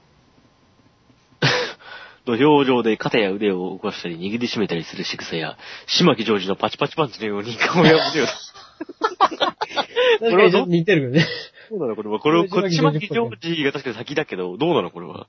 [2.27, 5.57] 土俵上で肩や腕を動かしたり握りしめたりする仕草や、
[5.87, 7.85] 島木ジョージのパチパチパンチのように顔を。
[7.89, 8.01] 確
[10.21, 11.27] かにちょっと似てるよね。
[11.71, 11.97] どうなの？
[11.97, 12.19] これは。
[12.19, 14.91] これ、 こっち島木島木ジョージが確かに先だけど、どうなの？
[14.91, 15.29] これは。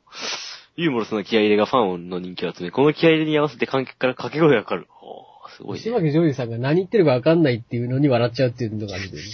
[0.76, 4.88] ユーモラスな気合入れがファンの人気を集め、この気合入れに合わせて観客から掛け声がかかる。
[5.04, 5.84] おーすごいね。
[5.84, 9.30] 島木ジョージさんが何言ってるかわかんないっていうのに笑っちゃうっていうのがあるんだよね。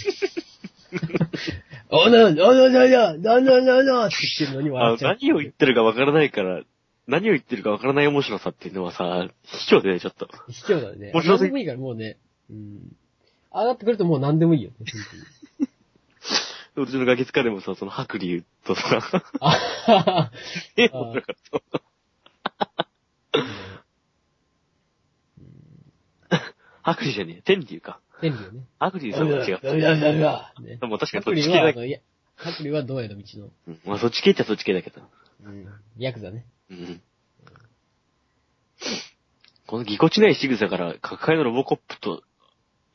[1.90, 5.16] おな、おな、な、な、な、な、な、なって言ってるのにあ笑っちゃう。
[5.20, 6.62] 何を言ってるかわからないから、
[7.06, 10.28] 何を言ってるかわからない面白さっていうのはさ、卑怯でね、ちょっと。
[10.48, 11.10] 卑怯だね。
[11.12, 12.16] 面白何でもいいからもうね。
[12.50, 12.96] うん。
[13.52, 14.76] 上がってくるともう何でもいいよね。
[16.76, 19.00] うちのガキ使でもさ、その白龍とさ、
[20.76, 21.14] えだから
[21.50, 21.60] さ
[26.94, 28.00] 白龍じゃねえ、天龍か。
[28.20, 28.64] 天竜ね。
[28.78, 29.60] 白龍さんは違う。
[29.62, 30.54] ダメだ、ダメだ。
[30.60, 31.98] ねでも確かにそっち系だけあの、いや、
[32.36, 33.46] 白龍はどうやの道の。
[33.46, 33.52] ど。
[33.68, 35.00] うんまあそっち系っちゃそっち系だけど。
[35.44, 35.66] うん。
[35.98, 36.46] ヤクザね。
[36.70, 37.00] うん。
[39.66, 42.22] このぎこちない仕草から、抱えのロボコップと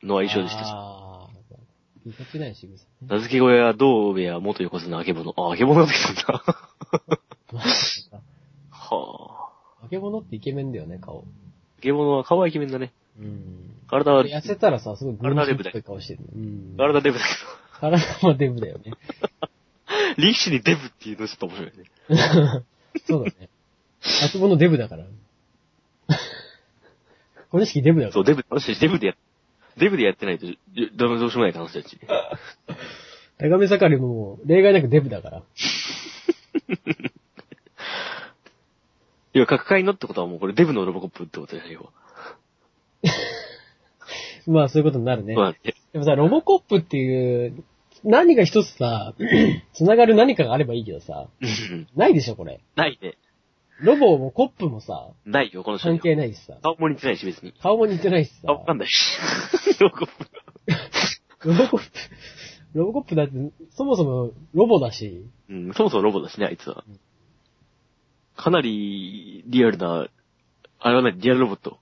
[0.02, 0.66] の相性でしたし。
[0.72, 1.36] ああ。
[2.04, 2.90] ぎこちない仕草ね。
[3.08, 5.34] 名付け親は道部や元横綱あけぼの。
[5.36, 6.44] あ、あけぼのが出てきたんだ。
[8.70, 9.82] はあ。
[9.82, 11.24] 化け物ってイケメンだよね、顔。
[11.78, 12.92] あけぼのは顔はイケメンだね。
[13.18, 13.65] うん。
[13.88, 16.20] 体は、痩せたらさ、すごいグ体デブだしてる。
[16.34, 16.76] うん。
[16.76, 17.30] 体デブだけ
[17.80, 18.90] 体もデブだよね。
[18.90, 18.98] ど、
[20.22, 21.84] 力士にデブっていうのちょっと面白いね。
[23.06, 23.48] そうだね。
[24.24, 25.04] あそこのデブだから。
[27.50, 28.28] これ式デブだかそう、ら。
[28.28, 29.14] デブ、私デブでや、
[29.76, 30.58] デブでやってないと、じ
[30.94, 31.98] どうどうしようもない話たち。
[33.38, 35.42] 高め盛りも例外なくデブだから。
[39.34, 41.92] いや、抱えのってことはもうこれデブのロボコップってことだよ、
[44.46, 45.40] まあそういうことになるね要。
[45.40, 45.52] は。
[45.52, 47.64] そうでもさ、ロボコップっていう、
[48.04, 49.14] 何か一つさ、
[49.74, 51.28] 繋がる何かがあればいいけどさ。
[51.96, 52.60] ないでしょ、これ。
[52.76, 53.16] ないね。
[53.80, 57.52] ロボもコップもさ、ないよ、この人に関係ないしさ、顔も似てないし、別に。
[57.62, 59.18] 顔も似てないしさ、顔わかんないし。
[59.80, 61.48] ロボコップ。
[61.48, 61.86] ロボコップ、
[62.74, 63.32] ロボコップだって、
[63.70, 66.84] そもそもロボだし、うん、そもそもロボだしね、あいつは。
[68.34, 70.08] かなりリアルな、
[70.78, 71.78] あれはね、リアルロボット。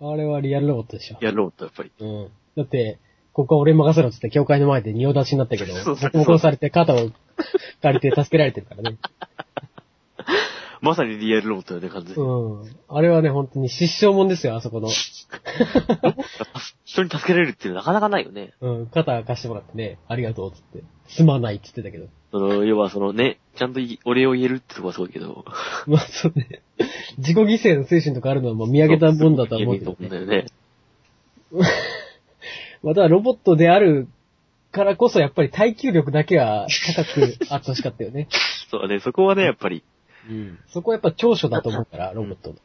[0.00, 1.18] あれはリアルロボットでしょ。
[1.20, 1.92] リアルロボット、やっぱり。
[1.98, 2.30] うん。
[2.56, 2.98] だって、
[3.32, 7.10] ここは俺に任せろっつって教会の前で仁王立ちになったけど、 そうそう僕も殺されて肩を
[7.82, 8.98] 借りて助けられてるからね。
[10.80, 12.22] まさにリアルロボットだよね、完全に。
[12.22, 12.76] うん。
[12.88, 14.88] あれはね、本当に失笑もんですよ、あそこの。
[16.84, 18.52] 人に助けられるっていうのはなかなかないよね。
[18.60, 20.82] うん、肩貸してもらってね、ありがとうっつって。
[21.08, 22.06] すまないっつってたけど。
[22.36, 25.44] その、要はそのね、ちゃんといお礼を言えるってとこはすごいけど。
[25.88, 26.62] まあそうね。
[27.16, 30.08] 自己犠牲の精神とかあるのはもう見上げたもんだとは思うけどね。
[30.10, 30.46] だよね。
[32.82, 34.08] またロボットである
[34.70, 38.28] からこそやっぱり耐久力だけは高くあってほしかったよね。
[38.70, 39.82] そうだね、そこはね、やっぱり。
[40.28, 40.58] うん。
[40.68, 42.56] そこはやっぱ長所だと思うから、ロボットの。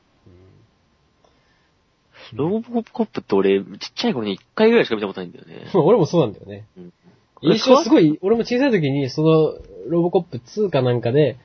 [2.34, 5.69] ロボコップって俺、ちっちゃい頃に一回ぐらいしか見たことないんだよね。
[5.74, 6.65] うん俺もそうなんだよね。
[6.78, 6.93] うん
[7.41, 9.53] 印象すごい、俺も小さい時に、その、
[9.89, 11.37] ロボコップ2かなんかで、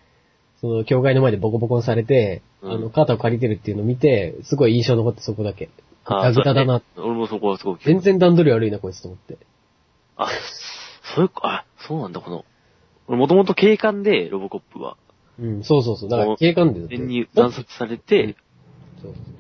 [0.61, 5.71] その、教会の前でボコボコにされて、うんあの、肩を借りてるっていうのを見て、すごい印象残ってそこだけ。
[6.05, 6.83] あガグタだな。
[6.95, 7.83] そうね俺もそこはすごく。
[7.83, 9.39] 全然段取り悪いな、こいつと思って。
[10.17, 10.29] あ、
[11.15, 12.45] そういう、あ、そうなんだ、この。
[13.09, 14.97] 俺もともと警官で、ロボコップは。
[15.39, 16.11] うん、そうそうそう。
[16.11, 16.97] だから警官でだって。
[16.97, 18.37] 全に惨殺されて、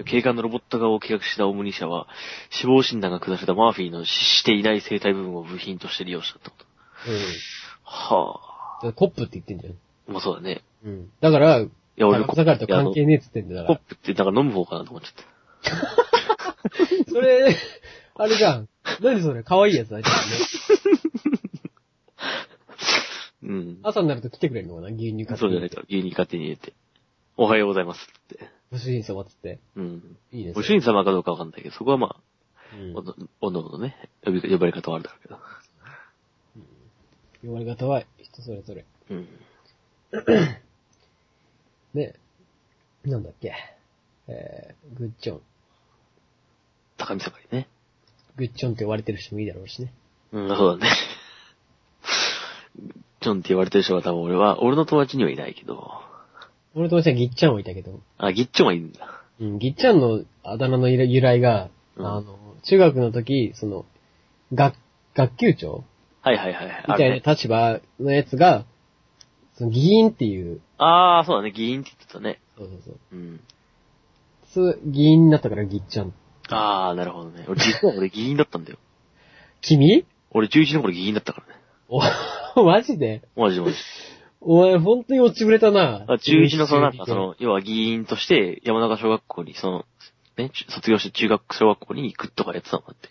[0.04, 2.07] 警官のロボット側を企画したオムニ社は、
[2.50, 6.64] 死亡診断が下されたマーフィーの死していない生体部分を部品として利用したってこと。
[7.11, 7.18] うん。
[7.84, 8.40] は
[8.76, 9.72] だからコップって言ってんじゃん。
[9.72, 9.76] あ。
[10.12, 10.62] まあそうだね。
[10.84, 11.11] うん。
[11.20, 15.14] だから、いや、俺、俺、だからと関係ねえっつってんだかコップってなんか飲む方かなと思っちゃっ
[15.62, 15.70] た。
[15.70, 15.76] ら。
[17.09, 17.57] それ、
[18.16, 18.68] あれじゃん。
[19.00, 19.42] 何それ？
[19.42, 20.04] 可愛いやつだね。
[23.42, 23.78] うん。
[23.82, 24.88] 朝になると来てくれるのかな？
[24.88, 25.40] 牛乳買って。
[25.40, 25.82] そうじゃないか。
[25.88, 26.74] 牛乳勝手に入れて。
[27.36, 28.00] おはようございます
[28.34, 28.55] って。
[28.77, 29.59] ご主人様っつって。
[29.74, 30.18] うん。
[30.33, 32.16] いいですご主人様かどうかわかんないけど、そこはまあ、
[32.74, 32.95] うん
[33.41, 35.39] おのおのね、呼び、呼ばれ方はあるだろうけど。
[37.49, 38.85] 呼ばれ方は人それぞれ。
[39.11, 39.27] うん。
[41.95, 42.16] ね。
[43.05, 43.55] なんだっけ。
[44.29, 45.41] えー、グッチョン。
[46.99, 47.68] 高見盛りね。
[48.37, 49.95] グッチョンって呼ばれてる人もいいだろうしね。
[50.33, 50.93] うん、そうだね。
[53.22, 56.03] ジョンって言われてる人は多分俺は、俺の友達にはいないけど、
[56.77, 59.22] 俺の友達はギッチャンはいたけど、あ、ギッチョンはいるんだ。
[59.41, 63.87] うん、ギッチャンのあだ名の由来が、うんあの、中学の時、その、
[64.53, 64.77] 学、
[65.14, 65.85] 学級長
[66.20, 66.66] はいはいはい。
[66.66, 67.22] みたいなあるね。
[67.24, 68.64] 立場のやつが、
[69.55, 72.41] その議員っていう、あー、そうだね、議員って言ってたね。
[72.59, 72.99] そうそうそう。
[73.12, 73.41] うん。
[74.53, 76.12] つ議員になったからギッチャン。
[76.51, 77.45] あー、なるほどね。
[77.49, 78.79] 俺実は俺議員だったんだよ。
[79.62, 80.05] 君？
[80.31, 81.61] 俺11の頃議員だったからね。
[82.55, 83.22] お、マジで？
[83.37, 83.77] マジマジ。
[84.49, 86.05] お前本当に落ちぶれたな。
[86.07, 89.84] あ中1のそのなんかその、要は議員として山中小学校にその、
[90.36, 93.09] ね、ち卒業して中学小学校に行くとかやってたのだって。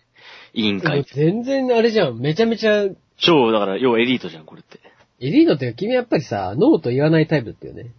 [0.53, 1.03] 委員会。
[1.13, 2.19] 全然あれじゃん。
[2.19, 4.79] めちゃめちゃ、エ超、だから、要はエリートじゃん、これって。
[5.19, 7.91] リートって君やっぱりさ、ノーと言わないタイプだったよね。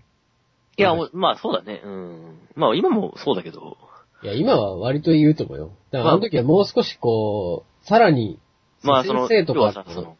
[0.78, 1.82] いや、まあそうだね。
[1.84, 2.38] うん。
[2.54, 3.76] まあ今もそうだけど、
[4.22, 5.72] いや、今は割と言うと思うよ。
[5.90, 8.38] だからあの時はもう少しこう、さらに、
[8.82, 10.16] まあその、先生とかとその、うん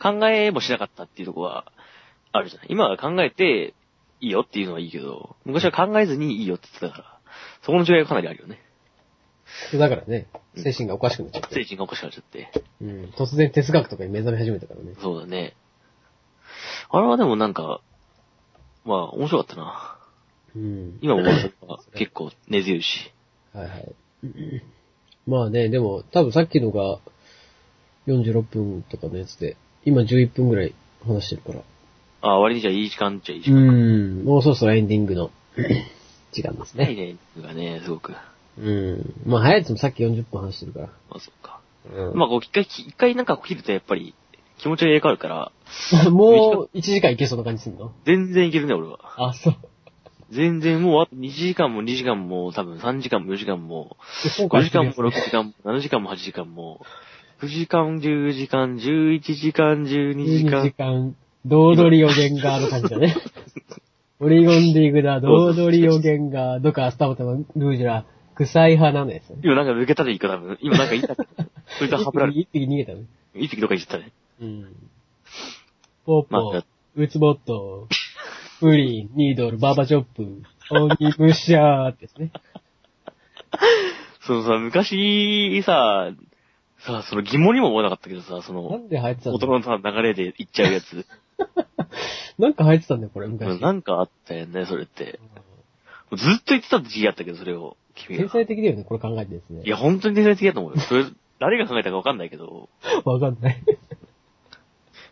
[0.00, 1.72] 考えもしなかったっていうところは、
[2.38, 2.68] あるじゃない。
[2.70, 3.74] 今は考えて、
[4.20, 7.18] いいよっていうのはいいけど、昔は考えずにいいよって言ってたから、
[7.62, 8.60] そこの違いがかなりあるよね。
[9.72, 10.26] だからね、
[10.56, 11.54] 精神がおかしくなっちゃって。
[11.54, 12.50] 精神がおかしくなっちゃって。
[12.80, 13.04] うん。
[13.16, 14.94] 突然哲学とかに目覚め始めたからね。
[15.00, 15.54] そうだね。
[16.90, 17.80] あれはでもなんか、
[18.84, 19.98] まあ面白かったな。
[20.56, 20.98] うん。
[21.00, 21.22] 今も
[21.94, 23.12] 結構根強いし。
[23.52, 23.94] はいはい。
[25.26, 26.98] まあね、でも、多分さっきのが
[28.06, 30.74] 46分とかのやつで、今11分ぐらい
[31.06, 31.62] 話してるから。
[32.20, 33.72] あ割にじゃあいい時間っちゃいい時う間。
[33.72, 34.24] ん。
[34.24, 35.30] もうそろそろエンディングの
[36.32, 36.90] 時間ですね。
[36.90, 38.14] いいね、がね、すごく。
[38.60, 39.14] うん。
[39.26, 40.86] まあ早いやつもさっき40分話してるから。
[40.86, 41.60] まあそっか。
[41.94, 42.18] うん。
[42.18, 44.14] まあこう一回、一回なんか切るとやっぱり
[44.58, 45.52] 気持ちが入れ替わるから、
[46.10, 47.92] もう1時間いけそうな感じすんの？
[48.04, 48.98] 全然いけるね、俺は。
[49.16, 49.54] あ、そう。
[50.30, 56.80] 全然もうあと2時間も2時間も多分3時間も4時間も、5で今回時間も6時間も7時間も8時間も、
[57.40, 61.16] 9時間、10時間、11時間、12時12間
[61.48, 61.54] 時。
[61.54, 63.14] 間、堂々り予言がある感じだね。
[64.20, 69.34] オリゴンディグだ、堂々り予言が、どっかスタバタのルージュラ、臭い派なのやつ。
[69.42, 70.58] 今なんか抜けたでいいか多分。
[70.60, 71.14] 今なんか言っ た。
[71.78, 72.40] それとハブられる。
[72.40, 73.04] 一匹逃げたね。
[73.34, 74.12] 一匹どっか行ったね。
[74.40, 74.66] うん。
[76.04, 76.64] ポッポまあ、
[76.96, 77.86] ウツボット、
[78.60, 82.32] プリン、ニードル、バーバチョップ、オニブシャーってですね。
[84.22, 86.10] そのさ、昔さ、
[86.80, 91.06] さ、その疑問にも思わなかったけどさ、そなの、んで流行ってたんだ大人のさ、流れで行っちゃうやつ。
[92.38, 93.60] なんか流行ってたんだよ、これ、昔。
[93.60, 95.18] なんかあったよね、それって。
[96.16, 97.76] ずっと言ってた時期あったけど、それを。
[97.94, 98.32] 君天が。
[98.32, 99.62] 才的だよね、これ考えてですね。
[99.64, 100.80] いや、本当に天才的だと思うよ。
[100.80, 101.04] それ、
[101.40, 102.68] 誰が考えたかわかんないけど、
[103.04, 103.62] わかんない。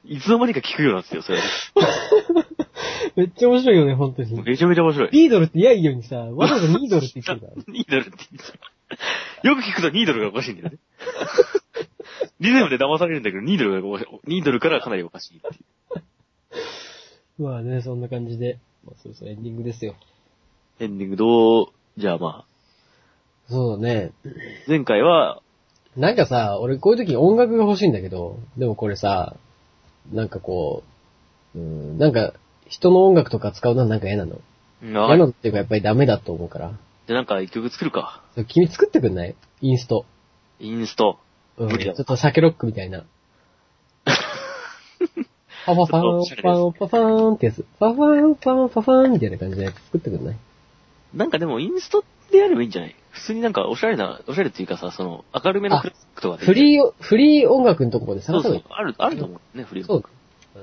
[0.05, 1.41] いつの間にか聞くようになってたよ、それ。
[3.17, 4.43] めっちゃ面白いよね、本当に。
[4.43, 5.11] めちゃめちゃ面白い。
[5.13, 7.53] ニードルって嫌いようにさ、わざわざニードルって言ってるから。
[7.69, 10.79] ニードルって言ってたよく聞くとニードルがおかしいんだよね。
[12.41, 15.51] リズムで騙されるんだけど、ニードルがニードルからかなりおかしいってい
[17.39, 17.43] う。
[17.43, 19.95] まあね、そんな感じで、まあ、そろそろエンディングですよ。
[20.81, 21.67] エンディングどう、
[21.99, 22.57] じゃあまあ、
[23.49, 24.13] そうだね。
[24.67, 25.43] 前回は、
[25.97, 29.37] なんかさ、俺こういう時音楽が欲しいんだけど、でもこれさ、
[30.13, 30.83] なんかこ
[31.55, 32.35] う、うん、なんか、
[32.69, 34.41] 人の音楽とか使うのはなんか嫌なの？
[34.83, 36.73] うん嫌なのっていうかやっぱりダメだと思うから。
[37.07, 38.23] で、なんか一曲作るか。
[38.49, 39.35] 君作ってくんない？
[39.63, 40.05] インスト。
[40.61, 41.19] インスト。
[41.59, 41.69] うん。
[41.73, 43.05] 無理だちょっと酒ロックみたいな。
[45.67, 47.65] パファファン、おしゃれですパン、パファーンってやつ。
[47.81, 50.37] パファン、パン、パファーンみたいな感じのやつ作ってくんない？
[51.15, 52.95] なんかでもインストでやればいいんじゃない？
[53.11, 56.45] 普通になんかおしゃれな、おしゃれっていうかさ、その、明るめのクラシックとかで。
[56.47, 58.65] フリー、フリー音楽のとこまでそうそ探せばいうい。。
[58.71, 60.11] ある、あると思うね、フリーそうか。
[60.55, 60.63] うん。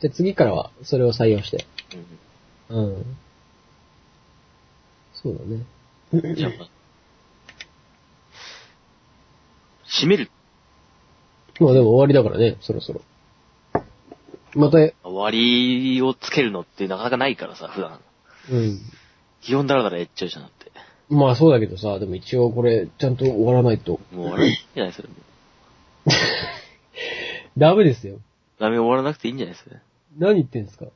[0.00, 1.66] じゃあ次からはそれを採用して。
[2.70, 3.16] うんうん。
[5.12, 5.38] そう
[6.12, 6.34] だね。
[6.34, 6.52] じゃあ、
[9.90, 10.30] まあ締める。
[11.58, 13.02] まあでも終わりだからね、そろそろ。
[14.54, 18.00] また、終わりをつけるのってなかなかないからさ、普段。
[18.50, 18.80] うん。
[19.42, 20.70] 基本だらだらやっちゃうじゃんだって。
[21.08, 23.92] まあそうだけどさ、でも一応これ、ちゃんと終わらないと。
[23.92, 25.14] もう終わらないんじゃないそれも。
[27.58, 28.18] ダメですよ。
[28.58, 29.76] ダメ終わらなくていいんじゃないそれ。
[30.18, 30.86] 何言ってんすか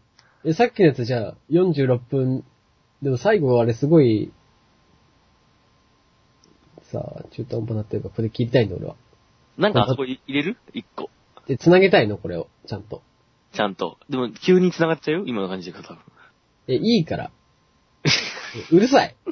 [0.45, 2.45] え、さっきのやつじゃあ、46分、
[3.03, 4.33] でも最後あれすごい、
[6.95, 8.95] さあ、中途半端なってるから、これ聞いたいんだ俺は。
[9.59, 10.57] なんかあそこ入れる？
[10.73, 11.11] 一個。
[11.49, 12.17] で、繋げたいの？
[12.19, 13.03] これを、ちゃんと。
[13.53, 13.99] ちゃんと。
[14.09, 15.25] でも、急に繋がっちゃうよ？
[15.27, 15.99] 今の感じで多分。
[16.69, 17.31] え、いいから。
[18.71, 19.17] うるさい。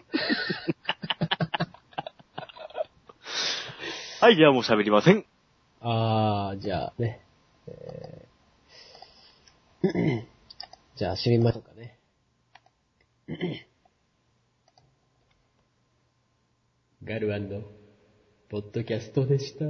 [4.20, 5.24] はい、じゃあもう喋りません。
[5.80, 7.20] あー、じゃあね。
[7.68, 10.22] えー
[10.96, 11.98] じゃあ、締めましょうかね。
[17.04, 17.68] ガルワンの、
[18.48, 19.64] ポッドキャストでした。